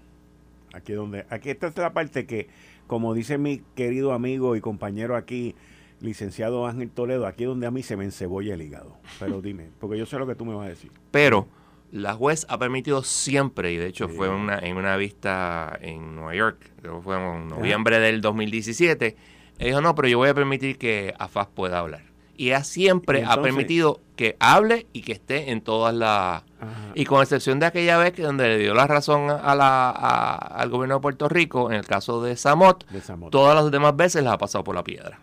aquí 0.73 0.93
donde, 0.95 1.27
aquí 1.31 1.51
esta 1.51 1.67
es 1.67 1.77
la 1.77 1.93
parte 1.93 2.27
que, 2.27 2.49
como 2.87 3.15
dice 3.15 3.39
mi 3.39 3.63
querido 3.77 4.13
amigo 4.13 4.57
y 4.57 4.61
compañero 4.61 5.17
aquí, 5.17 5.55
licenciado 6.03 6.67
Ángel 6.67 6.91
Toledo, 6.91 7.27
aquí 7.27 7.45
donde 7.45 7.67
a 7.67 7.71
mí 7.71 7.83
se 7.83 7.97
me 7.97 8.05
encebolla 8.05 8.55
el 8.55 8.63
hígado. 8.63 8.97
Pero 9.19 9.41
dime, 9.41 9.71
porque 9.81 9.97
yo 9.99 10.07
sé 10.07 10.19
lo 10.19 10.27
que 10.27 10.35
tú 10.35 10.45
me 10.45 10.55
vas 10.55 10.67
a 10.67 10.71
decir. 10.71 10.91
Pero 11.11 11.47
la 11.91 12.15
juez 12.15 12.47
ha 12.49 12.59
permitido 12.59 13.03
siempre, 13.03 13.73
y 13.73 13.77
de 13.77 13.87
hecho 13.87 14.09
Sí. 14.09 14.15
fue 14.17 14.29
una, 14.29 14.59
en 14.59 14.77
una 14.77 14.97
vista 14.97 15.79
en 15.81 16.15
Nueva 16.17 16.35
York, 16.35 16.71
creo 16.81 17.01
fue 17.03 17.17
en 17.17 17.49
noviembre 17.49 17.99
del 18.01 18.21
2017, 18.21 19.17
ella 19.59 19.67
dijo, 19.69 19.81
no, 19.81 19.95
pero 19.95 20.09
yo 20.09 20.19
voy 20.19 20.29
a 20.31 20.35
permitir 20.35 20.77
que 20.79 21.15
AFAS 21.19 21.49
pueda 21.49 21.79
hablar. 21.79 22.03
Y 22.35 22.47
ella 22.49 22.65
siempre 22.65 23.21
Y 23.21 23.25
ha 23.29 23.41
permitido 23.41 24.01
que 24.17 24.37
hable 24.41 24.87
y 24.93 25.03
que 25.03 25.13
esté 25.13 25.51
en 25.53 25.61
todas 25.61 25.95
las... 25.95 26.43
Ajá. 26.61 26.93
Y 26.95 27.05
con 27.05 27.21
excepción 27.23 27.61
de 27.61 27.67
aquella 27.67 27.99
vez 27.99 28.13
que 28.15 28.23
donde 28.23 28.49
le 28.49 28.59
dio 28.59 28.73
la 28.75 28.87
razón 28.87 29.31
a 29.31 29.55
la, 29.55 29.91
a- 29.91 30.35
al 30.35 30.71
gobierno 30.71 30.95
de 30.97 31.01
Puerto 31.03 31.29
Rico, 31.29 31.71
en 31.71 31.77
el 31.77 31.85
caso 31.87 32.23
de 32.23 32.35
Samot, 32.37 32.89
De 32.89 32.99
esa 32.99 33.17
moto. 33.17 33.31
todas 33.31 33.55
las 33.63 33.71
demás 33.71 33.95
veces 33.95 34.25
las 34.25 34.33
ha 34.33 34.39
pasado 34.39 34.65
por 34.65 34.75
la 34.75 34.83
piedra. 34.83 35.21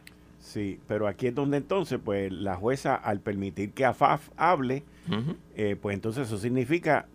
Sí, 0.49 0.79
pero 0.87 1.07
aquí 1.07 1.27
es 1.27 1.35
donde 1.35 1.57
entonces, 1.57 1.99
pues 2.03 2.31
la 2.31 2.55
jueza, 2.55 2.95
al 2.95 3.19
permitir 3.19 3.71
que 3.71 3.85
AFAF 3.85 4.29
hable, 4.35 4.83
eh, 5.55 5.75
pues 5.79 5.93
entonces 5.93 6.25
eso 6.25 6.39
significa 6.39 7.05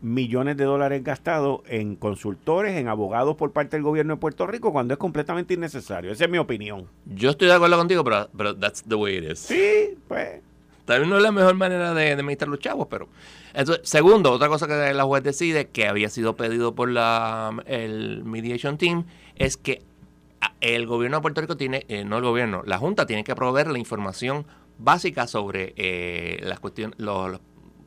millones 0.00 0.56
de 0.56 0.62
dólares 0.62 1.02
gastados 1.02 1.62
en 1.66 1.96
consultores, 1.96 2.76
en 2.76 2.86
abogados 2.86 3.34
por 3.34 3.50
parte 3.50 3.76
del 3.76 3.82
gobierno 3.82 4.14
de 4.14 4.20
Puerto 4.20 4.46
Rico, 4.46 4.70
cuando 4.70 4.94
es 4.94 4.98
completamente 4.98 5.54
innecesario. 5.54 6.12
Esa 6.12 6.26
es 6.26 6.30
mi 6.30 6.38
opinión. 6.38 6.86
Yo 7.04 7.30
estoy 7.30 7.48
de 7.48 7.54
acuerdo 7.54 7.76
contigo, 7.78 8.04
pero, 8.04 8.28
pero 8.36 8.56
that's 8.56 8.84
the 8.84 8.94
way 8.94 9.16
it 9.16 9.28
is. 9.28 9.40
Sí, 9.40 9.98
pues. 10.06 10.40
Tal 10.84 11.00
vez 11.00 11.08
no 11.08 11.16
es 11.16 11.22
la 11.24 11.32
mejor 11.32 11.54
manera 11.56 11.94
de, 11.94 12.04
de 12.04 12.12
administrar 12.12 12.48
los 12.48 12.60
chavos, 12.60 12.86
pero... 12.88 13.08
Entonces, 13.54 13.88
segundo, 13.88 14.30
otra 14.30 14.46
cosa 14.46 14.68
que 14.68 14.94
la 14.94 15.02
juez 15.02 15.24
decide, 15.24 15.66
que 15.66 15.88
había 15.88 16.10
sido 16.10 16.36
pedido 16.36 16.76
por 16.76 16.90
la, 16.90 17.50
el 17.66 18.22
Mediation 18.22 18.78
Team, 18.78 19.04
es 19.34 19.56
que 19.56 19.82
el 20.60 20.86
gobierno 20.86 21.18
de 21.18 21.22
Puerto 21.22 21.40
Rico 21.40 21.56
tiene, 21.56 21.84
eh, 21.88 22.04
no 22.04 22.16
el 22.18 22.24
gobierno, 22.24 22.62
la 22.66 22.78
Junta 22.78 23.06
tiene 23.06 23.24
que 23.24 23.34
proveer 23.34 23.68
la 23.68 23.78
información 23.78 24.46
básica 24.78 25.26
sobre 25.26 25.72
eh, 25.76 26.40
las 26.42 26.60
cuestiones, 26.60 26.98
los- 26.98 27.30
los- 27.30 27.40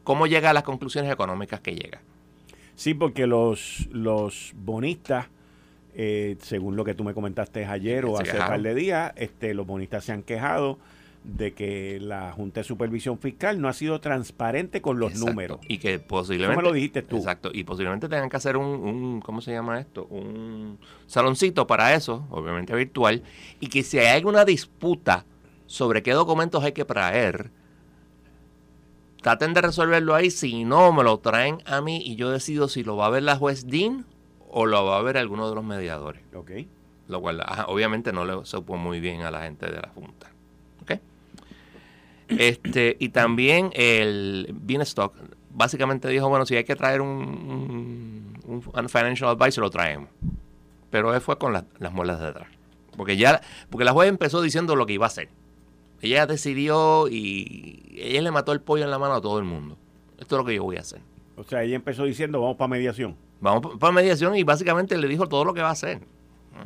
cómo 0.03 0.25
llega 0.27 0.49
a 0.49 0.53
las 0.53 0.63
conclusiones 0.63 1.11
económicas 1.11 1.59
que 1.61 1.75
llega. 1.75 2.01
Sí, 2.75 2.93
porque 2.93 3.27
los, 3.27 3.87
los 3.91 4.53
bonistas, 4.55 5.27
eh, 5.95 6.37
según 6.41 6.75
lo 6.75 6.85
que 6.85 6.93
tú 6.93 7.03
me 7.03 7.13
comentaste 7.13 7.65
ayer 7.65 8.05
o 8.05 8.15
Se 8.17 8.23
hace 8.23 8.31
un 8.39 8.47
par 8.47 8.61
de 8.61 8.75
días, 8.75 9.13
este, 9.15 9.53
los 9.53 9.65
bonistas 9.65 10.05
se 10.05 10.11
han 10.13 10.21
quejado 10.23 10.77
de 11.27 11.53
que 11.53 11.99
la 11.99 12.31
Junta 12.31 12.61
de 12.61 12.63
Supervisión 12.63 13.19
Fiscal 13.19 13.59
no 13.59 13.67
ha 13.67 13.73
sido 13.73 13.99
transparente 13.99 14.81
con 14.81 14.97
los 14.97 15.11
Exacto. 15.11 15.29
números. 15.29 15.59
Y 15.67 15.77
que 15.77 15.99
posiblemente... 15.99 16.53
Eso 16.53 16.61
me 16.61 16.67
lo 16.69 16.73
dijiste 16.73 17.01
tú. 17.01 17.17
Exacto. 17.17 17.51
Y 17.53 17.65
posiblemente 17.65 18.07
tengan 18.07 18.29
que 18.29 18.37
hacer 18.37 18.55
un, 18.55 18.65
un- 18.65 19.19
¿cómo 19.21 19.41
se 19.41 19.51
llama 19.51 19.77
esto? 19.77 20.05
Un 20.05 20.79
saloncito 21.05 21.67
para 21.67 21.93
eso, 21.93 22.25
obviamente 22.29 22.73
virtual. 22.73 23.23
Y 23.59 23.67
que 23.67 23.83
si 23.83 23.99
hay 23.99 24.07
alguna 24.15 24.45
disputa 24.45 25.25
sobre 25.65 26.01
qué 26.01 26.13
documentos 26.13 26.63
hay 26.63 26.71
que 26.71 26.85
traer, 26.85 27.51
traten 29.21 29.53
de 29.53 29.61
resolverlo 29.61 30.15
ahí. 30.15 30.31
Si 30.31 30.63
no, 30.63 30.93
me 30.93 31.03
lo 31.03 31.17
traen 31.19 31.57
a 31.65 31.81
mí 31.81 32.01
y 32.05 32.15
yo 32.15 32.29
decido 32.31 32.69
si 32.69 32.83
lo 32.83 32.95
va 32.95 33.07
a 33.07 33.09
ver 33.09 33.23
la 33.23 33.35
juez 33.35 33.67
Dean 33.67 34.05
o 34.49 34.65
lo 34.65 34.85
va 34.85 34.97
a 34.97 35.01
ver 35.01 35.17
alguno 35.17 35.49
de 35.49 35.55
los 35.55 35.63
mediadores. 35.65 36.23
Ok. 36.33 36.51
Lo 37.09 37.19
cual, 37.19 37.41
ajá, 37.41 37.65
obviamente, 37.67 38.13
no 38.13 38.23
le 38.23 38.45
supo 38.45 38.77
muy 38.77 39.01
bien 39.01 39.23
a 39.23 39.31
la 39.31 39.41
gente 39.43 39.65
de 39.65 39.81
la 39.81 39.89
Junta. 39.93 40.31
Este, 42.29 42.97
y 42.99 43.09
también 43.09 43.69
el 43.73 44.49
Beanstalk 44.53 45.13
básicamente 45.51 46.07
dijo, 46.09 46.29
bueno, 46.29 46.45
si 46.45 46.55
hay 46.55 46.63
que 46.63 46.75
traer 46.75 47.01
un, 47.01 47.09
un, 48.45 48.61
un 48.73 48.89
financial 48.89 49.29
advisor, 49.29 49.63
lo 49.63 49.69
traemos. 49.69 50.09
Pero 50.89 51.13
él 51.13 51.21
fue 51.21 51.37
con 51.37 51.53
las- 51.53 51.65
las 51.79 51.91
muelas 51.91 52.19
de 52.19 52.27
atrás. 52.27 52.47
Porque 52.95 53.17
ya, 53.17 53.41
porque 53.69 53.85
la 53.85 53.91
juez 53.93 54.09
empezó 54.09 54.41
diciendo 54.41 54.75
lo 54.75 54.85
que 54.85 54.93
iba 54.93 55.05
a 55.05 55.07
hacer. 55.07 55.29
Ella 56.01 56.25
decidió 56.27 57.07
y 57.07 57.95
ella 57.97 58.21
le 58.21 58.31
mató 58.31 58.51
el 58.51 58.61
pollo 58.61 58.83
en 58.83 58.91
la 58.91 58.99
mano 58.99 59.15
a 59.15 59.21
todo 59.21 59.39
el 59.39 59.45
mundo. 59.45 59.77
Esto 60.19 60.35
es 60.35 60.39
lo 60.39 60.45
que 60.45 60.55
yo 60.55 60.63
voy 60.63 60.77
a 60.77 60.81
hacer. 60.81 61.01
O 61.35 61.43
sea, 61.43 61.63
ella 61.63 61.75
empezó 61.75 62.03
diciendo, 62.05 62.41
vamos 62.41 62.57
para 62.57 62.67
mediación. 62.69 63.15
Vamos 63.39 63.77
para 63.79 63.91
mediación 63.93 64.35
y 64.35 64.43
básicamente 64.43 64.97
le 64.97 65.07
dijo 65.07 65.27
todo 65.27 65.45
lo 65.45 65.53
que 65.53 65.61
va 65.61 65.69
a 65.69 65.73
hacer. 65.73 66.01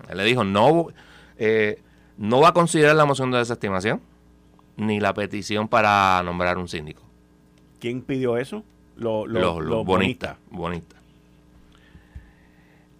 Él 0.09 0.17
le 0.17 0.23
dijo, 0.23 0.43
no, 0.43 0.87
eh, 1.37 1.81
no 2.17 2.39
va 2.41 2.49
a 2.49 2.53
considerar 2.53 2.95
la 2.95 3.05
moción 3.05 3.31
de 3.31 3.39
desestimación 3.39 4.01
ni 4.81 4.99
la 4.99 5.13
petición 5.13 5.67
para 5.67 6.21
nombrar 6.23 6.57
un 6.57 6.67
síndico. 6.67 7.03
¿Quién 7.79 8.01
pidió 8.01 8.37
eso? 8.37 8.63
Lo- 8.97 9.25
lo- 9.25 9.39
los, 9.39 9.55
los 9.57 9.65
los 9.65 9.85
bonistas. 9.85 10.37
bonistas. 10.49 11.00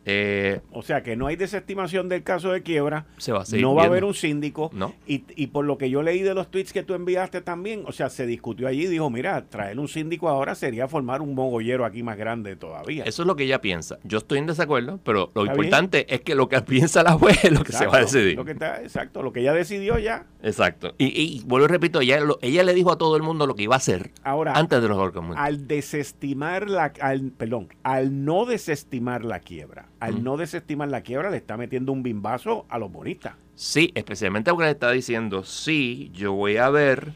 Eh, 0.06 0.62
O 0.72 0.82
sea, 0.82 1.04
que 1.04 1.16
no 1.16 1.28
hay 1.28 1.36
desestimación 1.36 2.10
del 2.10 2.24
caso 2.24 2.52
de 2.52 2.64
quiebra. 2.64 3.06
se 3.18 3.32
va 3.32 3.42
a 3.42 3.46
seguir 3.46 3.64
no 3.66 3.76
va 3.76 3.84
a 3.84 3.86
haber 3.86 4.04
un 4.04 4.14
síndico. 4.14 4.70
No. 4.74 4.94
Y, 5.06 5.24
y 5.36 5.48
por 5.48 5.66
lo 5.66 5.78
que 5.78 5.90
yo 5.90 6.02
leí 6.02 6.22
de 6.22 6.34
los 6.34 6.50
tweets 6.50 6.74
que 6.74 6.84
tú 6.84 6.94
enviaste 6.96 7.42
también, 7.42 7.84
o 7.86 7.92
sea, 7.92 8.10
se 8.10 8.26
discutió 8.26 8.68
allí 8.68 8.84
y 8.84 8.88
dijo, 8.88 9.10
mira, 9.10 9.46
traer 9.50 9.80
un 9.80 9.88
síndico 9.88 10.28
ahora 10.30 10.56
sería 10.56 10.88
formar 10.88 11.22
un 11.22 11.36
mogollero 11.36 11.86
aquí 11.86 12.02
más 12.04 12.18
grande 12.18 12.56
todavía. 12.56 13.04
Eso 13.04 13.22
es 13.24 13.28
lo 13.28 13.36
que 13.36 13.44
ella 13.44 13.62
piensa. 13.62 14.00
Yo 14.04 14.18
estoy 14.20 14.40
en 14.40 14.48
desacuerdo, 14.48 15.00
pero 15.04 15.32
lo 15.36 15.46
importante 15.46 16.14
es 16.14 16.22
que 16.22 16.34
lo 16.36 16.50
que 16.50 16.62
piensa 16.64 17.04
la 17.04 17.14
juez 17.14 17.44
es 17.46 17.52
lo 17.52 17.64
que 17.64 17.72
se 17.74 17.86
va 17.86 17.98
a 17.98 18.02
decidir. 18.02 18.36
Lo 18.36 18.46
que 18.46 18.52
está, 18.54 18.82
exacto, 18.82 19.22
lo 19.22 19.32
que 19.32 19.42
ella 19.42 19.54
decidió 19.54 20.00
ya. 20.00 20.26
Exacto. 20.42 20.96
Y, 20.98 21.06
y 21.22 21.44
vuelvo 21.46 21.66
y 21.66 21.70
repito, 21.70 22.02
ella, 22.02 22.20
lo- 22.22 22.40
ella 22.42 22.64
le 22.64 22.74
dijo 22.74 22.92
a 22.92 22.98
todo 22.98 23.16
el 23.16 23.22
mundo 23.24 23.46
lo 23.46 23.56
que 23.56 23.64
iba 23.64 23.76
a 23.76 23.78
hacer 23.78 24.12
Ahora, 24.24 24.54
antes 24.54 24.82
de 24.82 24.88
los 24.88 24.98
órganos. 24.98 25.36
al 25.38 25.68
desestimar 25.68 26.70
la, 26.70 26.92
al, 27.02 27.32
perdón, 27.32 27.68
al 27.84 28.26
no 28.26 28.46
desestimar 28.46 29.24
la 29.26 29.40
quiebra, 29.40 29.88
al 30.02 30.24
no 30.24 30.36
desestimar 30.36 30.90
la 30.90 31.02
quiebra, 31.02 31.30
le 31.30 31.38
está 31.38 31.58
metiendo 31.58 31.92
un 31.92 32.02
bimbazo 32.02 32.66
a 32.70 32.80
los 32.80 32.92
bonistas. 32.92 33.36
Sí, 33.54 33.92
especialmente 33.94 34.50
porque 34.50 34.66
le 34.66 34.72
está 34.72 34.92
diciendo, 34.92 35.44
sí, 35.44 36.10
yo 36.12 36.34
voy 36.34 36.58
a 36.58 36.72
ver 36.72 37.14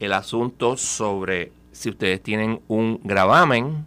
el 0.00 0.14
asunto 0.14 0.78
sobre 0.78 1.52
si 1.70 1.90
ustedes 1.90 2.22
tienen 2.22 2.62
un 2.66 2.98
gravamen 3.04 3.84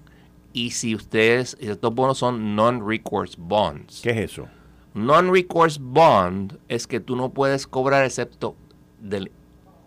y 0.54 0.70
si 0.72 0.94
ustedes, 0.94 1.58
estos 1.60 1.94
bonos 1.96 2.20
son 2.20 2.56
non-recourse 2.56 3.36
bonds. 3.40 4.02
¿Qué 4.04 4.12
es 4.12 4.32
eso? 4.32 4.48
Non-recourse 4.94 5.80
bond 5.82 6.60
es 6.68 6.86
que 6.86 7.00
tú 7.00 7.16
no 7.16 7.32
puedes 7.32 7.66
cobrar 7.66 8.06
excepto 8.06 8.56
del 9.00 9.32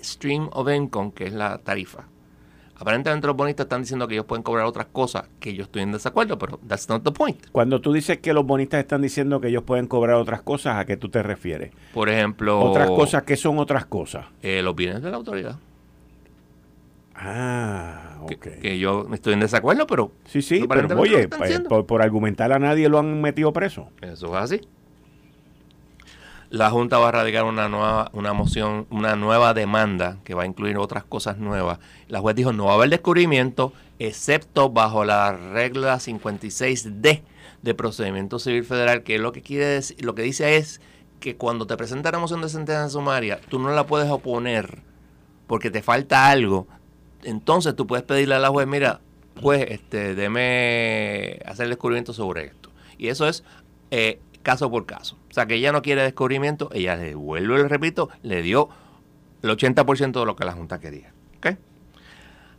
stream 0.02 0.50
of 0.52 0.68
income, 0.68 1.12
que 1.12 1.26
es 1.26 1.32
la 1.32 1.58
tarifa. 1.58 2.09
Aparentemente 2.80 3.26
los 3.26 3.36
bonistas 3.36 3.64
están 3.64 3.82
diciendo 3.82 4.08
que 4.08 4.14
ellos 4.14 4.24
pueden 4.24 4.42
cobrar 4.42 4.64
otras 4.64 4.86
cosas 4.86 5.28
que 5.38 5.52
yo 5.52 5.64
estoy 5.64 5.82
en 5.82 5.92
desacuerdo, 5.92 6.38
pero 6.38 6.58
that's 6.66 6.88
not 6.88 7.04
the 7.04 7.12
point. 7.12 7.38
Cuando 7.52 7.82
tú 7.82 7.92
dices 7.92 8.20
que 8.20 8.32
los 8.32 8.46
bonistas 8.46 8.80
están 8.80 9.02
diciendo 9.02 9.38
que 9.38 9.48
ellos 9.48 9.64
pueden 9.64 9.86
cobrar 9.86 10.16
otras 10.16 10.40
cosas, 10.40 10.76
¿a 10.78 10.86
qué 10.86 10.96
tú 10.96 11.10
te 11.10 11.22
refieres? 11.22 11.72
Por 11.92 12.08
ejemplo, 12.08 12.58
Otras 12.58 12.88
cosas, 12.88 13.24
¿qué 13.24 13.36
son 13.36 13.58
otras 13.58 13.84
cosas? 13.84 14.24
eh, 14.40 14.62
los 14.62 14.74
bienes 14.74 15.02
de 15.02 15.10
la 15.10 15.18
autoridad. 15.18 15.56
Ah, 17.14 18.16
ok. 18.22 18.48
que 18.62 18.78
yo 18.78 19.06
estoy 19.12 19.34
en 19.34 19.40
desacuerdo, 19.40 19.86
pero 19.86 20.12
Sí, 20.24 20.40
sí, 20.40 20.64
pero 20.66 20.98
oye, 20.98 21.28
pues, 21.28 21.84
por 21.84 22.00
argumentar 22.00 22.50
a 22.50 22.58
nadie 22.58 22.88
lo 22.88 22.98
han 22.98 23.20
metido 23.20 23.52
preso. 23.52 23.88
Eso 24.00 24.28
es 24.28 24.42
así. 24.42 24.60
La 26.50 26.68
Junta 26.68 26.98
va 26.98 27.10
a 27.10 27.12
radicar 27.12 27.44
una 27.44 27.68
nueva, 27.68 28.10
una 28.12 28.32
moción, 28.32 28.88
una 28.90 29.14
nueva 29.14 29.54
demanda 29.54 30.18
que 30.24 30.34
va 30.34 30.42
a 30.42 30.46
incluir 30.46 30.78
otras 30.78 31.04
cosas 31.04 31.38
nuevas. 31.38 31.78
La 32.08 32.18
juez 32.18 32.34
dijo 32.34 32.52
no 32.52 32.64
va 32.64 32.72
a 32.72 32.74
haber 32.74 32.90
descubrimiento, 32.90 33.72
excepto 34.00 34.68
bajo 34.68 35.04
la 35.04 35.30
regla 35.30 35.94
56D 36.00 37.22
de 37.62 37.74
procedimiento 37.74 38.40
civil 38.40 38.64
federal, 38.64 39.04
que 39.04 39.20
lo 39.20 39.30
que 39.30 39.42
quiere 39.42 39.66
decir, 39.66 40.04
lo 40.04 40.16
que 40.16 40.22
dice 40.22 40.56
es 40.56 40.80
que 41.20 41.36
cuando 41.36 41.68
te 41.68 41.76
presenta 41.76 42.10
la 42.10 42.18
moción 42.18 42.42
de 42.42 42.48
sentencia 42.48 42.88
sumaria, 42.88 43.40
tú 43.48 43.60
no 43.60 43.70
la 43.70 43.86
puedes 43.86 44.10
oponer 44.10 44.82
porque 45.46 45.70
te 45.70 45.82
falta 45.82 46.30
algo. 46.30 46.66
Entonces 47.22 47.76
tú 47.76 47.86
puedes 47.86 48.04
pedirle 48.04 48.34
a 48.34 48.40
la 48.40 48.48
juez, 48.48 48.66
mira, 48.66 49.00
pues 49.40 49.66
este, 49.70 50.16
deme 50.16 51.38
hacer 51.46 51.66
el 51.66 51.70
descubrimiento 51.70 52.12
sobre 52.12 52.46
esto. 52.46 52.70
Y 52.98 53.06
eso 53.06 53.28
es 53.28 53.44
eh, 53.92 54.20
caso 54.42 54.68
por 54.68 54.84
caso. 54.84 55.19
O 55.30 55.32
sea, 55.32 55.46
que 55.46 55.54
ella 55.54 55.70
no 55.70 55.80
quiere 55.80 56.02
descubrimiento, 56.02 56.70
ella 56.72 56.96
le 56.96 57.14
vuelvo, 57.14 57.56
le 57.56 57.68
repito, 57.68 58.08
le 58.22 58.42
dio 58.42 58.68
el 59.42 59.50
80% 59.50 60.18
de 60.18 60.26
lo 60.26 60.34
que 60.34 60.44
la 60.44 60.52
Junta 60.52 60.80
quería. 60.80 61.12
¿Ok? 61.38 61.56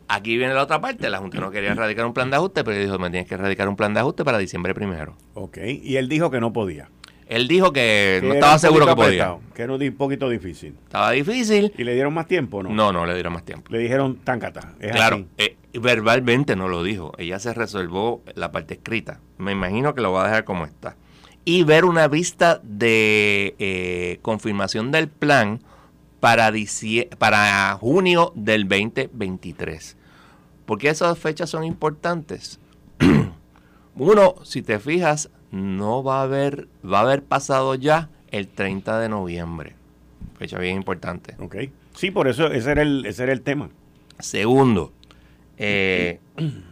Aquí 0.08 0.38
viene 0.38 0.54
la 0.54 0.64
otra 0.64 0.82
parte. 0.82 1.10
La 1.10 1.20
Junta 1.20 1.40
no 1.40 1.52
quería 1.52 1.72
erradicar 1.72 2.06
un 2.06 2.14
plan 2.14 2.30
de 2.30 2.38
ajuste, 2.38 2.64
pero 2.64 2.78
dijo, 2.78 2.98
me 2.98 3.10
tienes 3.10 3.28
que 3.28 3.36
erradicar 3.36 3.68
un 3.68 3.76
plan 3.76 3.94
de 3.94 4.00
ajuste 4.00 4.24
para 4.24 4.38
diciembre 4.38 4.74
primero. 4.74 5.16
Ok, 5.34 5.58
y 5.84 5.98
él 5.98 6.08
dijo 6.10 6.32
que 6.32 6.40
no 6.40 6.54
podía. 6.54 6.90
Él 7.28 7.48
dijo 7.48 7.72
que, 7.72 8.20
no 8.22 8.34
estaba 8.34 8.60
seguro 8.60 8.86
que 8.86 8.96
podía. 8.96 9.38
Que 9.54 9.62
era 9.62 9.74
un 9.74 9.96
poquito 9.96 10.28
difícil. 10.28 10.76
Estaba 10.84 11.12
difícil. 11.12 11.72
¿Y 11.78 11.86
le 11.86 11.94
dieron 11.94 12.14
más 12.14 12.28
tiempo 12.28 12.62
no? 12.62 12.70
No, 12.70 12.92
no 12.92 13.06
le 13.06 13.14
dieron 13.14 13.32
más 13.32 13.46
tiempo. 13.46 13.72
Le 13.72 13.80
dijeron 13.80 14.18
táncata. 14.18 14.74
claro, 14.92 15.24
eh, 15.38 15.56
verbalmente 15.74 16.58
no 16.58 16.68
lo 16.68 16.84
dijo. 16.84 17.14
Ella 17.18 17.40
se 17.40 17.54
resolvió 17.54 18.22
la 18.36 18.52
parte 18.52 18.74
escrita. 18.74 19.22
Me 19.38 19.54
imagino 19.54 19.96
que 19.96 20.02
lo 20.02 20.12
va 20.12 20.26
a 20.26 20.28
dejar 20.28 20.44
como 20.44 20.66
está. 20.66 20.98
Y 21.44 21.64
ver 21.64 21.86
una 21.86 22.08
vista 22.08 22.62
de 22.64 23.56
eh, 23.58 24.20
confirmación 24.22 24.92
del 24.92 25.08
plan 25.08 25.60
para, 26.20 26.52
para 27.18 27.78
junio 27.80 28.32
del 28.36 28.68
2023. 28.68 29.98
¿Por 30.66 30.78
qué 30.78 30.90
esas 30.90 31.18
fechas 31.18 31.50
son 31.50 31.64
importantes? 31.64 32.60
Uno, 33.96 34.36
si 34.44 34.62
te 34.62 34.80
fijas, 34.80 35.30
no 35.52 36.04
va 36.04 36.20
a 36.20 36.24
haber, 36.24 36.68
va 36.86 37.00
a 37.00 37.02
haber 37.02 37.24
pasado 37.24 37.76
ya 37.76 38.10
el 38.30 38.48
30 38.48 39.00
de 39.00 39.10
noviembre. 39.10 39.76
Fecha 40.38 40.58
bien 40.60 40.78
importante. 40.78 41.36
Ok. 41.40 41.56
Sí, 41.96 42.10
por 42.10 42.28
eso 42.28 42.48
ese 42.48 42.72
era 42.72 42.82
el, 42.82 43.06
ese 43.06 43.24
era 43.24 43.34
el 43.34 43.42
tema. 43.42 43.70
Segundo, 44.20 44.94
eh, 45.58 46.20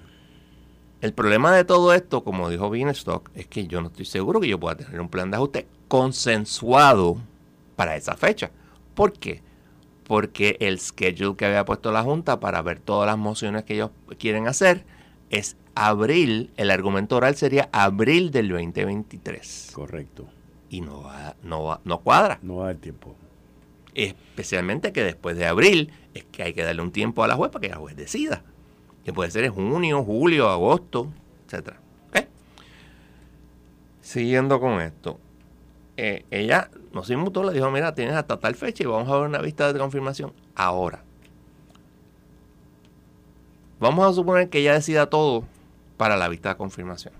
el 1.02 1.14
problema 1.14 1.56
de 1.56 1.64
todo 1.64 1.94
esto, 1.94 2.24
como 2.24 2.50
dijo 2.50 2.70
Beanstalk, 2.70 3.32
es 3.34 3.48
que 3.48 3.68
yo 3.68 3.82
no 3.82 3.88
estoy 3.88 4.06
seguro 4.06 4.42
que 4.42 4.50
yo 4.50 4.60
pueda 4.60 4.76
tener 4.76 5.00
un 5.00 5.10
plan 5.10 5.32
de 5.32 5.38
ajuste 5.38 5.68
consensuado 5.88 7.18
para 7.76 7.96
esa 7.96 8.18
fecha. 8.18 8.52
¿Por 8.96 9.14
qué? 9.14 9.42
Porque 10.04 10.58
el 10.60 10.80
schedule 10.80 11.38
que 11.38 11.46
había 11.46 11.64
puesto 11.64 11.92
la 11.92 12.04
Junta 12.04 12.40
para 12.40 12.62
ver 12.62 12.80
todas 12.80 13.08
las 13.08 13.18
mociones 13.18 13.64
que 13.64 13.76
ellos 13.76 13.92
quieren 14.18 14.48
hacer 14.48 14.84
es 15.30 15.56
abril, 15.76 16.52
el 16.58 16.72
argumento 16.72 17.16
oral 17.16 17.36
sería 17.36 17.70
abril 17.72 18.32
del 18.32 18.50
2023. 18.50 19.72
Correcto. 19.74 20.28
Y 20.70 20.82
no 20.82 21.04
va, 21.04 21.36
no 21.44 21.64
va, 21.64 21.82
no 21.86 22.00
cuadra. 22.02 22.40
No 22.42 22.58
va 22.58 22.64
a 22.66 22.68
dar 22.68 22.78
tiempo. 22.78 23.16
Especialmente 23.96 24.92
que 24.92 25.04
después 25.04 25.38
de 25.38 25.46
abril 25.46 25.92
es 26.14 26.26
que 26.26 26.44
hay 26.44 26.54
que 26.54 26.64
darle 26.64 26.82
un 26.82 26.92
tiempo 26.92 27.24
a 27.24 27.28
la 27.28 27.36
juez 27.36 27.52
para 27.52 27.62
que 27.62 27.70
la 27.70 27.78
juez 27.78 27.96
decida. 27.96 28.44
Que 29.10 29.14
puede 29.14 29.32
ser 29.32 29.44
en 29.44 29.52
junio, 29.56 30.04
julio, 30.04 30.48
agosto, 30.50 31.12
etcétera. 31.48 31.80
Siguiendo 34.02 34.60
con 34.60 34.80
esto. 34.82 35.20
Eh, 35.98 36.28
ella 36.30 36.70
nos 36.94 37.10
inmutó, 37.10 37.44
le 37.44 37.52
dijo, 37.52 37.72
mira, 37.72 37.96
tienes 37.96 38.14
hasta 38.14 38.40
tal 38.40 38.54
fecha 38.54 38.84
y 38.84 38.86
vamos 38.86 39.10
a 39.10 39.18
ver 39.18 39.28
una 39.28 39.40
vista 39.40 39.74
de 39.74 39.80
confirmación 39.80 40.32
ahora. 40.54 41.04
Vamos 43.80 44.08
a 44.08 44.14
suponer 44.14 44.48
que 44.52 44.60
ella 44.60 44.74
decida 44.74 45.08
todo 45.08 45.44
para 45.98 46.16
la 46.16 46.30
vista 46.30 46.50
de 46.50 46.58
confirmación. 46.58 47.16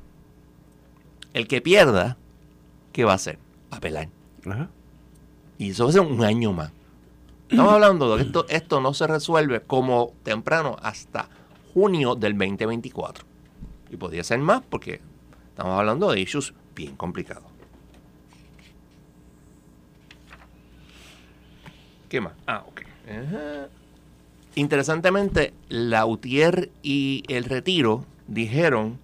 El 1.34 1.48
que 1.48 1.60
pierda, 1.60 2.18
¿qué 2.94 3.04
va 3.04 3.14
a 3.14 3.16
hacer? 3.16 3.40
Apelar. 3.72 4.10
Y 5.58 5.72
eso 5.72 5.86
va 5.86 5.90
a 5.90 5.94
ser 5.94 6.02
un 6.02 6.24
año 6.24 6.54
más. 6.54 6.72
Estamos 7.50 7.74
hablando 7.74 8.16
de 8.16 8.22
que 8.22 8.28
esto, 8.28 8.46
esto 8.48 8.80
no 8.80 8.94
se 8.94 9.08
resuelve 9.08 9.62
como 9.62 10.14
temprano 10.22 10.78
hasta 10.84 11.30
junio 11.80 12.16
del 12.16 12.38
2024. 12.38 13.26
Y 13.90 13.96
podría 13.96 14.22
ser 14.26 14.40
más 14.40 14.62
porque 14.70 15.00
estamos 15.48 15.80
hablando 15.80 16.12
de 16.12 16.20
issues 16.20 16.54
bien 16.76 16.98
complicados. 16.98 17.46
¿Qué 22.10 22.20
más? 22.20 22.34
Ah, 22.48 22.66
ok. 22.68 22.82
Interesantemente, 24.56 25.54
Lautier 25.70 26.70
y 26.84 27.24
el 27.30 27.46
Retiro 27.46 28.04
dijeron 28.28 29.00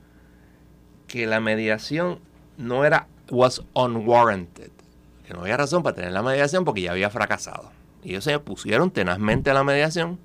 que 1.07 1.27
la 1.27 1.39
mediación 1.39 2.19
no 2.57 2.83
era 2.83 3.07
was 3.29 3.63
unwarranted, 3.73 4.71
que 5.25 5.33
no 5.33 5.41
había 5.41 5.55
razón 5.55 5.81
para 5.81 5.95
tener 5.95 6.11
la 6.11 6.23
mediación 6.23 6.65
porque 6.65 6.81
ya 6.81 6.91
había 6.91 7.09
fracasado. 7.09 7.71
Y 8.03 8.09
ellos 8.09 8.25
se 8.25 8.37
pusieron 8.39 8.91
tenazmente 8.91 9.49
a 9.49 9.53
la 9.53 9.63
mediación 9.63 10.19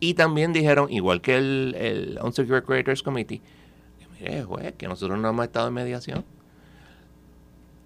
y 0.00 0.14
también 0.14 0.52
dijeron, 0.52 0.90
igual 0.90 1.20
que 1.20 1.36
el, 1.36 1.74
el 1.78 2.18
Unsecured 2.22 2.64
Creators 2.64 3.02
Committee, 3.02 3.40
mire, 4.18 4.42
juez, 4.42 4.74
que 4.76 4.88
nosotros 4.88 5.18
no 5.18 5.28
hemos 5.28 5.46
estado 5.46 5.68
en 5.68 5.74
mediación. 5.74 6.24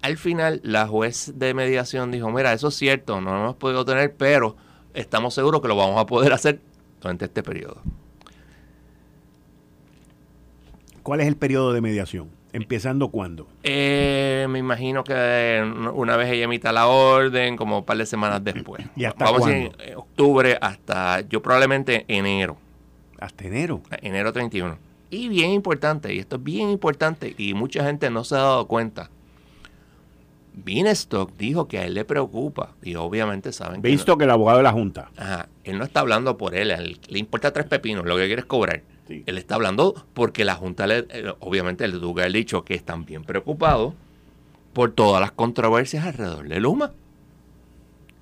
Al 0.01 0.17
final, 0.17 0.61
la 0.63 0.87
juez 0.87 1.33
de 1.35 1.53
mediación 1.53 2.11
dijo, 2.11 2.29
mira, 2.31 2.53
eso 2.53 2.69
es 2.69 2.75
cierto, 2.75 3.19
no 3.21 3.33
lo 3.33 3.39
hemos 3.39 3.55
podido 3.55 3.83
tener, 3.83 4.15
pero 4.15 4.55
estamos 4.93 5.33
seguros 5.33 5.61
que 5.61 5.67
lo 5.67 5.75
vamos 5.75 5.99
a 5.99 6.05
poder 6.05 6.33
hacer 6.33 6.61
durante 7.01 7.25
este 7.25 7.43
periodo. 7.43 7.81
¿Cuál 11.03 11.21
es 11.21 11.27
el 11.27 11.35
periodo 11.35 11.73
de 11.73 11.81
mediación? 11.81 12.38
¿Empezando 12.51 13.09
cuándo? 13.09 13.47
Eh, 13.63 14.47
me 14.49 14.59
imagino 14.59 15.03
que 15.03 15.63
una 15.93 16.17
vez 16.17 16.31
ella 16.31 16.45
emita 16.45 16.71
la 16.71 16.87
orden, 16.87 17.55
como 17.55 17.79
un 17.79 17.85
par 17.85 17.97
de 17.97 18.05
semanas 18.05 18.43
después. 18.43 18.85
¿Y 18.95 19.05
hasta 19.05 19.25
Vamos 19.25 19.45
a 19.45 19.49
decir 19.49 19.71
octubre 19.95 20.57
hasta, 20.59 21.21
yo 21.21 21.41
probablemente 21.41 22.05
enero. 22.07 22.57
¿Hasta 23.19 23.45
enero? 23.45 23.81
Enero 24.01 24.33
31. 24.33 24.77
Y 25.11 25.27
bien 25.29 25.51
importante, 25.51 26.13
y 26.13 26.19
esto 26.19 26.37
es 26.37 26.43
bien 26.43 26.69
importante, 26.69 27.35
y 27.37 27.53
mucha 27.53 27.83
gente 27.83 28.09
no 28.09 28.23
se 28.23 28.35
ha 28.35 28.39
dado 28.39 28.67
cuenta. 28.67 29.09
Binestock 30.53 31.31
dijo 31.37 31.67
que 31.67 31.79
a 31.79 31.85
él 31.85 31.93
le 31.93 32.05
preocupa, 32.05 32.73
y 32.81 32.95
obviamente 32.95 33.51
saben 33.51 33.81
Visto 33.81 34.17
que, 34.17 34.25
el 34.25 34.31
abogado 34.31 34.57
de 34.57 34.63
la 34.63 34.71
Junta. 34.71 35.09
Ajá, 35.17 35.49
él 35.63 35.77
no 35.77 35.83
está 35.83 36.01
hablando 36.01 36.37
por 36.37 36.55
él, 36.55 36.99
le 37.07 37.19
importa 37.19 37.53
tres 37.53 37.65
pepinos, 37.65 38.05
lo 38.05 38.17
que 38.17 38.25
quiere 38.25 38.41
es 38.41 38.45
cobrar. 38.45 38.81
Él 39.09 39.37
está 39.37 39.55
hablando 39.55 40.05
porque 40.13 40.45
la 40.45 40.55
Junta, 40.55 40.87
le, 40.87 40.99
eh, 41.09 41.33
obviamente, 41.39 41.87
le 41.87 41.97
tuvo 41.97 42.15
que 42.15 42.21
haber 42.21 42.33
dicho 42.33 42.63
que 42.63 42.75
están 42.75 43.05
bien 43.05 43.23
preocupados 43.23 43.93
por 44.73 44.91
todas 44.91 45.19
las 45.19 45.31
controversias 45.31 46.05
alrededor 46.05 46.47
de 46.47 46.59
Luma. 46.59 46.91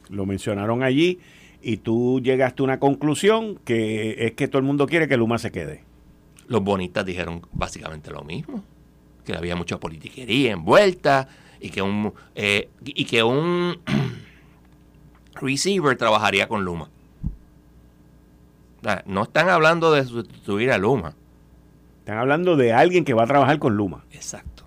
Lo 0.10 0.26
mencionaron 0.26 0.84
allí 0.84 1.20
y 1.62 1.78
tú 1.78 2.22
llegaste 2.22 2.64
a 2.64 2.66
una 2.66 2.80
conclusión 2.80 3.60
que 3.66 4.26
es 4.26 4.34
que 4.34 4.48
todo 4.48 4.60
el 4.60 4.66
mundo 4.66 4.88
quiere 4.88 5.08
que 5.08 5.18
Luma 5.18 5.38
se 5.38 5.52
quede. 5.52 5.84
Los 6.48 6.64
bonistas 6.64 7.06
dijeron 7.06 7.42
básicamente 7.52 8.10
lo 8.10 8.24
mismo, 8.24 8.64
que 9.26 9.36
había 9.36 9.56
mucha 9.56 9.80
politiquería 9.80 10.54
envuelta 10.54 11.28
y 11.60 11.70
que 11.70 11.82
un, 11.82 12.14
eh, 12.36 12.70
y 12.86 13.04
que 13.04 13.24
un 13.24 13.78
receiver 15.42 15.98
trabajaría 15.98 16.48
con 16.48 16.64
Luma. 16.64 16.90
No 19.06 19.24
están 19.24 19.50
hablando 19.50 19.92
de 19.92 20.06
sustituir 20.06 20.72
a 20.72 20.78
Luma. 20.78 21.14
Están 22.00 22.18
hablando 22.18 22.56
de 22.56 22.74
alguien 22.74 23.06
que 23.06 23.14
va 23.14 23.24
a 23.24 23.28
trabajar 23.28 23.60
con 23.60 23.76
Luma. 23.76 24.06
Exacto. 24.12 24.64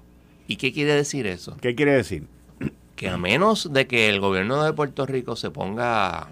¿Y 0.46 0.56
qué 0.56 0.72
quiere 0.72 0.94
decir 0.94 1.26
eso? 1.26 1.56
¿Qué 1.61 1.74
quiere 1.74 1.92
decir? 1.92 2.26
Que 2.96 3.09
a 3.09 3.16
menos 3.16 3.72
de 3.72 3.87
que 3.87 4.11
el 4.11 4.20
gobierno 4.20 4.62
de 4.62 4.74
Puerto 4.74 5.06
Rico 5.06 5.35
se 5.35 5.50
ponga, 5.50 6.28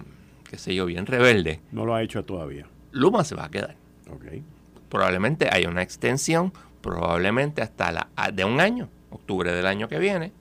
qué 0.51 0.59
sé 0.59 0.75
yo, 0.75 0.85
bien 0.85 1.07
rebelde. 1.07 1.61
No 1.73 1.87
lo 1.87 1.95
ha 1.95 2.03
hecho 2.03 2.27
todavía. 2.27 2.67
Luma 2.93 3.25
se 3.25 3.35
va 3.35 3.47
a 3.47 3.51
quedar. 3.51 3.75
Okay. 4.17 4.43
Probablemente 4.91 5.49
haya 5.51 5.71
una 5.71 5.81
extensión, 5.81 6.53
probablemente 6.83 7.63
hasta 7.63 7.91
la, 7.91 8.09
de 8.35 8.45
un 8.45 8.61
año, 8.61 8.91
octubre 9.09 9.51
del 9.51 9.67
año 9.67 9.89
que 9.89 9.99
viene, 9.99 10.33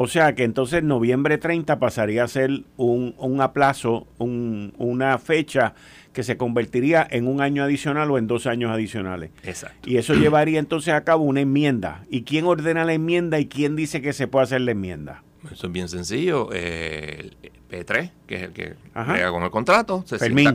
o 0.00 0.06
sea 0.06 0.36
que 0.36 0.44
entonces 0.44 0.84
noviembre 0.84 1.38
30 1.38 1.80
pasaría 1.80 2.22
a 2.22 2.28
ser 2.28 2.62
un, 2.76 3.16
un 3.18 3.40
aplazo, 3.40 4.06
un, 4.18 4.72
una 4.78 5.18
fecha 5.18 5.74
que 6.12 6.22
se 6.22 6.36
convertiría 6.36 7.04
en 7.10 7.26
un 7.26 7.40
año 7.40 7.64
adicional 7.64 8.08
o 8.12 8.16
en 8.16 8.28
dos 8.28 8.46
años 8.46 8.70
adicionales. 8.70 9.32
Exacto. 9.42 9.90
Y 9.90 9.96
eso 9.96 10.14
llevaría 10.14 10.60
entonces 10.60 10.94
a 10.94 11.02
cabo 11.02 11.24
una 11.24 11.40
enmienda. 11.40 12.04
¿Y 12.10 12.22
quién 12.22 12.44
ordena 12.44 12.84
la 12.84 12.92
enmienda 12.92 13.40
y 13.40 13.46
quién 13.46 13.74
dice 13.74 14.00
que 14.00 14.12
se 14.12 14.28
puede 14.28 14.44
hacer 14.44 14.60
la 14.60 14.70
enmienda? 14.70 15.24
Eso 15.50 15.66
es 15.66 15.72
bien 15.72 15.88
sencillo. 15.88 16.50
Eh, 16.52 17.32
el 17.42 17.52
P3, 17.68 18.12
que 18.28 18.36
es 18.36 18.42
el 18.42 18.52
que 18.52 18.76
llega 18.94 19.32
con 19.32 19.42
el 19.42 19.50
contrato, 19.50 20.04
se 20.06 20.20
sienta, 20.20 20.54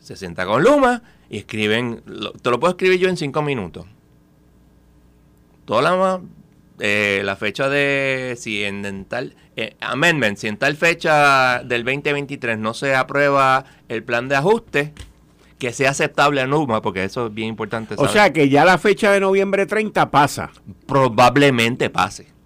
se 0.00 0.16
sienta, 0.16 0.46
con 0.46 0.62
Luma 0.62 1.02
y 1.28 1.36
escriben, 1.36 2.02
te 2.40 2.50
lo 2.50 2.58
puedo 2.58 2.70
escribir 2.70 2.98
yo 2.98 3.10
en 3.10 3.18
cinco 3.18 3.42
minutos. 3.42 3.84
Toda 5.66 5.82
la 5.82 6.22
eh, 6.80 7.22
la 7.24 7.36
fecha 7.36 7.68
de 7.68 8.36
si 8.38 8.64
en, 8.64 9.04
tal 9.04 9.34
eh, 9.56 9.76
amendment, 9.80 10.38
si 10.38 10.48
en 10.48 10.56
tal 10.56 10.76
fecha 10.76 11.62
del 11.64 11.84
2023 11.84 12.58
no 12.58 12.74
se 12.74 12.94
aprueba 12.94 13.64
el 13.88 14.02
plan 14.04 14.28
de 14.28 14.36
ajuste, 14.36 14.92
que 15.58 15.72
sea 15.72 15.90
aceptable 15.90 16.40
a 16.40 16.46
NUMA, 16.46 16.80
porque 16.80 17.04
eso 17.04 17.26
es 17.26 17.34
bien 17.34 17.48
importante. 17.48 17.94
O 17.98 18.08
sea 18.08 18.32
que 18.32 18.48
ya 18.48 18.64
la 18.64 18.78
fecha 18.78 19.12
de 19.12 19.20
noviembre 19.20 19.66
30 19.66 20.10
pasa. 20.10 20.50
Probablemente 20.86 21.90
pase. 21.90 22.37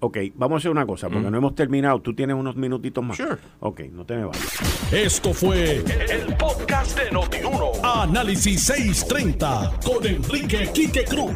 Ok, 0.00 0.18
vamos 0.34 0.56
a 0.56 0.58
hacer 0.58 0.70
una 0.70 0.86
cosa, 0.86 1.08
porque 1.08 1.26
Mm. 1.28 1.30
no 1.32 1.38
hemos 1.38 1.54
terminado. 1.54 2.00
Tú 2.00 2.14
tienes 2.14 2.36
unos 2.36 2.56
minutitos 2.56 3.02
más. 3.04 3.16
Sure. 3.16 3.36
Ok, 3.60 3.80
no 3.92 4.04
te 4.04 4.16
me 4.16 4.24
vayas. 4.26 4.92
Esto 4.92 5.32
fue 5.34 5.76
el 6.08 6.36
podcast 6.36 6.98
de 6.98 7.10
Notiuno. 7.10 7.72
Análisis 7.82 8.62
630 8.64 9.72
con 9.84 10.06
Enrique 10.06 10.70
Quique 10.72 11.04
Cruz. 11.04 11.32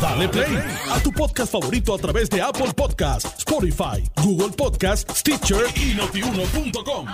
Dale 0.00 0.28
play 0.28 0.58
a 0.90 0.98
tu 1.00 1.10
podcast 1.12 1.52
favorito 1.52 1.94
a 1.94 1.98
través 1.98 2.28
de 2.30 2.42
Apple 2.42 2.72
Podcasts, 2.76 3.34
Spotify, 3.38 4.02
Google 4.22 4.50
Podcasts, 4.56 5.20
Stitcher 5.20 5.64
y 5.76 5.94
notiuno.com. 5.94 7.06